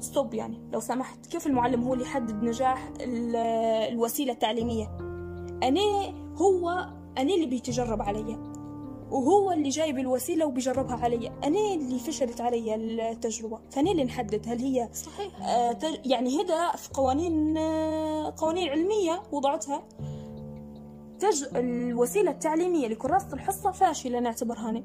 [0.00, 1.26] ستوب يعني لو سمحت.
[1.26, 4.96] كيف المعلم هو اللي يحدد نجاح الوسيلة التعليمية؟
[5.62, 5.80] أنا
[6.36, 6.70] هو
[7.18, 8.53] أنا اللي بيتجرب علي.
[9.14, 11.32] وهو اللي جايب الوسيلة وبيجربها علي.
[11.44, 13.58] أنا اللي فشلت علي التجربة.
[13.70, 15.48] فأنا اللي نحدد هل هي صحيح.
[15.48, 19.82] آه يعني هذا في قوانين آه قوانين علمية وضعتها.
[21.18, 21.44] تج...
[21.56, 24.82] الوسيلة التعليمية لكراسة الحصة فاشلة نعتبرها أنا.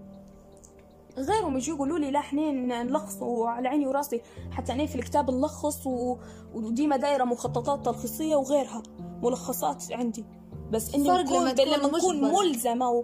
[1.17, 4.21] غيرهم يجوا يقولوا لي لا حنين نلخصوا على عيني وراسي.
[4.51, 6.17] حتى أنا في الكتاب نلخص و...
[6.53, 8.83] وديما دايرة مخططات تلخيصية وغيرها
[9.23, 10.25] ملخصات عندي.
[10.71, 13.03] بس اني نكون لما نكون ملزمة و...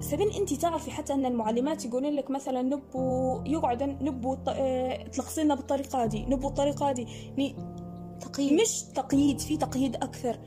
[0.00, 5.02] سبين انت تعرفي حتى ان المعلمات يقولون لك مثلا نبو يقعد نبو آه...
[5.08, 7.06] تلخصينا بالطريقة دي نبو الطريقة دي.
[8.20, 8.60] تقييد.
[8.60, 10.38] مش تقييد في تقييد أكثر.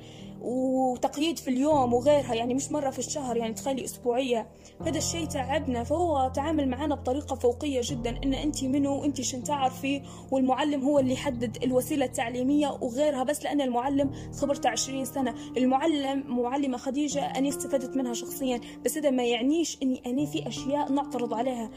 [0.41, 4.47] وتقييد في اليوم وغيرها يعني مش مرة في الشهر يعني تخلي أسبوعية.
[4.81, 10.01] هذا الشيء تعبنا فهو تعامل معنا بطريقة فوقية جدا إن أنت منو أنت شن تعرفي
[10.31, 15.35] والمعلم هو اللي يحدد الوسيلة التعليمية وغيرها بس لأن المعلم خبرته عشرين سنة.
[15.57, 20.91] المعلم معلمة خديجة أنا استفدت منها شخصيا بس هذا ما يعنيش أني أنا في أشياء
[20.91, 21.71] نعترض عليها.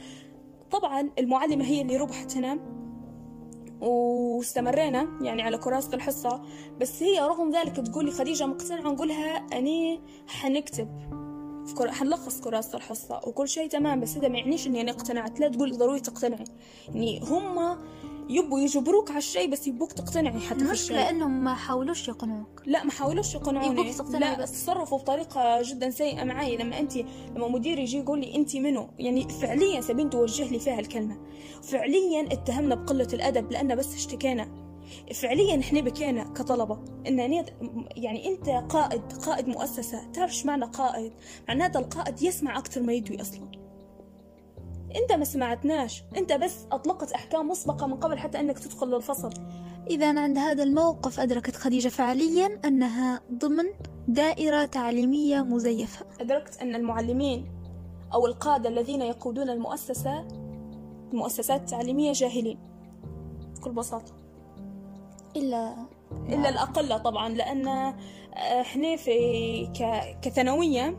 [0.70, 2.83] طبعا المعلمة هي اللي ربحت هنا.
[3.84, 6.42] واستمرينا يعني على كراسة الحصة.
[6.80, 10.88] بس هي رغم ذلك تقولي خديجة مقتنعة نقولها أني حنكتب
[11.78, 11.90] كر...
[11.90, 15.40] حنلخص كراسة الحصة وكل شيء تمام بس هذا ما يعنيش إني أنا اقتنعت.
[15.40, 16.44] لا تقول ضروري تقتنعي.
[16.88, 17.78] يعني هم
[18.28, 20.96] يبوا يجبروك على الشيء بس يبوك تقتنعي حتى في الشيء.
[20.96, 22.62] لأنهم ما حاولوش يقنعوك.
[22.66, 23.80] لا ما حاولوش يقنعوني.
[23.80, 24.52] يبوك تقتنعي لا بس.
[24.52, 26.56] تصرفوا بطريقة جدا سيئة معي.
[26.56, 26.96] لما انت
[27.36, 31.18] لما مدير يجي يقول لي انت منو؟ يعني فعليا سبين توجه لي فيها الكلمة.
[31.62, 34.64] فعليا اتهمنا بقلة الأدب لأن بس اشتكينا.
[35.14, 36.84] فعليا إحنا بكينا كطلبة.
[37.06, 37.18] إن
[37.96, 40.10] يعني أنت قائد قائد مؤسسة.
[40.12, 41.12] تعرف معنى قائد؟
[41.48, 43.63] معناتها القائد يسمع أكثر ما يدوي أصلا.
[44.96, 46.04] انت ما سمعتناش.
[46.16, 49.30] انت بس أطلقت أحكام مسبقة من قبل حتى أنك تدخل للفصل.
[49.90, 53.64] إذا عند هذا الموقف أدركت خديجة فعليا أنها ضمن
[54.08, 56.06] دائرة تعليمية مزيفة.
[56.20, 57.46] أدركت أن المعلمين
[58.14, 60.28] أو القادة الذين يقودون المؤسسة
[61.12, 62.58] المؤسسات التعليمية جاهلين.
[63.56, 64.12] بكل بساطة.
[65.36, 65.74] إلا
[66.28, 67.94] إلا الأقل طبعا لأن آه،
[68.60, 69.12] إحنا في
[69.66, 70.96] ك- كثانوية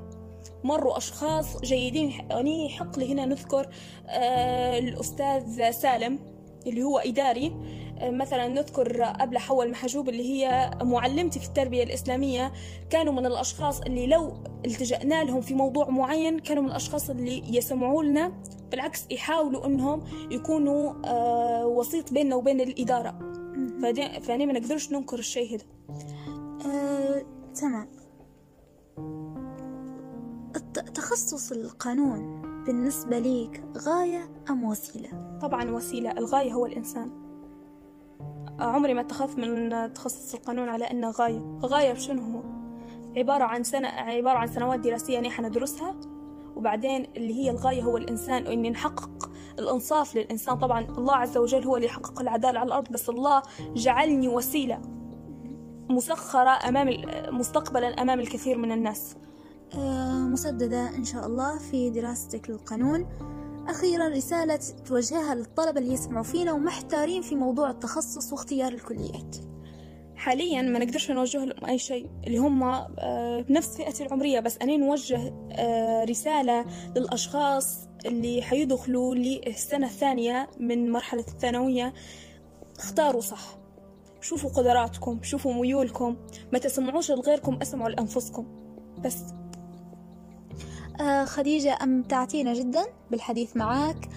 [0.65, 2.11] مروا أشخاص جيدين.
[2.29, 3.69] يعني يحق لي هنا نذكر
[4.07, 6.19] آه، الأستاذ سالم
[6.67, 7.55] اللي هو إداري.
[7.99, 12.51] آه، مثلا نذكر أبلة حواء المحجوب اللي هي معلمتي في التربية الإسلامية.
[12.89, 14.33] كانوا من الأشخاص اللي لو
[14.65, 18.33] التجأنا لهم في موضوع معين كانوا من الأشخاص اللي يسمعوا لنا.
[18.71, 23.19] بالعكس يحاولوا أنهم يكونوا آه، وسيط بيننا وبين الإدارة.
[24.21, 25.65] فأنا ما نقدرش ننكر الشيء هذا.
[26.65, 27.25] آه،
[27.61, 27.94] تمام.
[30.93, 37.11] تخصص القانون بالنسبة ليك غاية أم وسيلة؟ طبعا وسيلة الغاية هو الإنسان.
[38.59, 41.59] عمري ما اتخذت من تخصص القانون على أنه غاية.
[41.63, 42.43] غاية بشنو هو؟
[43.17, 45.95] عبارة عن سنة عبارة عن سنوات دراسية نحن ندرسها
[46.55, 49.29] وبعدين اللي هي الغاية هو الإنسان وإني نحقق
[49.59, 50.57] الإنصاف للإنسان.
[50.57, 53.41] طبعا الله عز وجل هو اللي يحقق العدالة على الأرض بس الله
[53.75, 54.81] جعلني وسيلة
[55.89, 56.89] مسخرة أمام
[57.39, 59.15] مستقبلا أمام الكثير من الناس.
[59.15, 59.34] آه،
[60.31, 63.07] مسددة إن شاء الله في دراستك للقانون.
[63.67, 69.35] أخيرا رسالة توجهها للطلبة اللي يسمعوا فينا ومحتارين في موضوع التخصص واختيار الكليات.
[70.15, 74.77] حاليا ما نقدرش نوجه لهم أي شيء اللي هم آه، بنفس فئتي العمرية بس أنا
[74.77, 81.93] نوجه آه، رسالة للأشخاص اللي حيدخلوا للسنة الثانية من مرحلة الثانوية.
[82.79, 83.57] اختاروا صح.
[84.21, 86.15] شوفوا قدراتكم شوفوا ميولكم.
[86.53, 88.45] ما تسمعوش لغيركم اسمعوا لأنفسكم.
[89.03, 89.17] بس.
[89.21, 89.44] آه،
[91.25, 94.09] خديجة أمتعتينا جدا بالحديث معك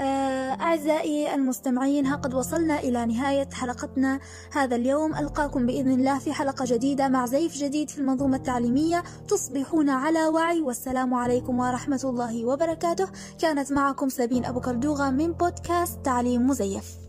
[0.00, 4.20] آه، أعزائي المستمعين ها قد وصلنا إلى نهاية حلقتنا
[4.52, 5.14] هذا اليوم.
[5.14, 10.60] ألقاكم بإذن الله في حلقة جديدة مع زيف جديد في المنظومة التعليمية تصبحون على وعي.
[10.60, 13.08] والسلام عليكم ورحمة الله وبركاته.
[13.38, 17.01] كانت معكم سابين أبو كردوغة من بودكاست تعليم مزيف.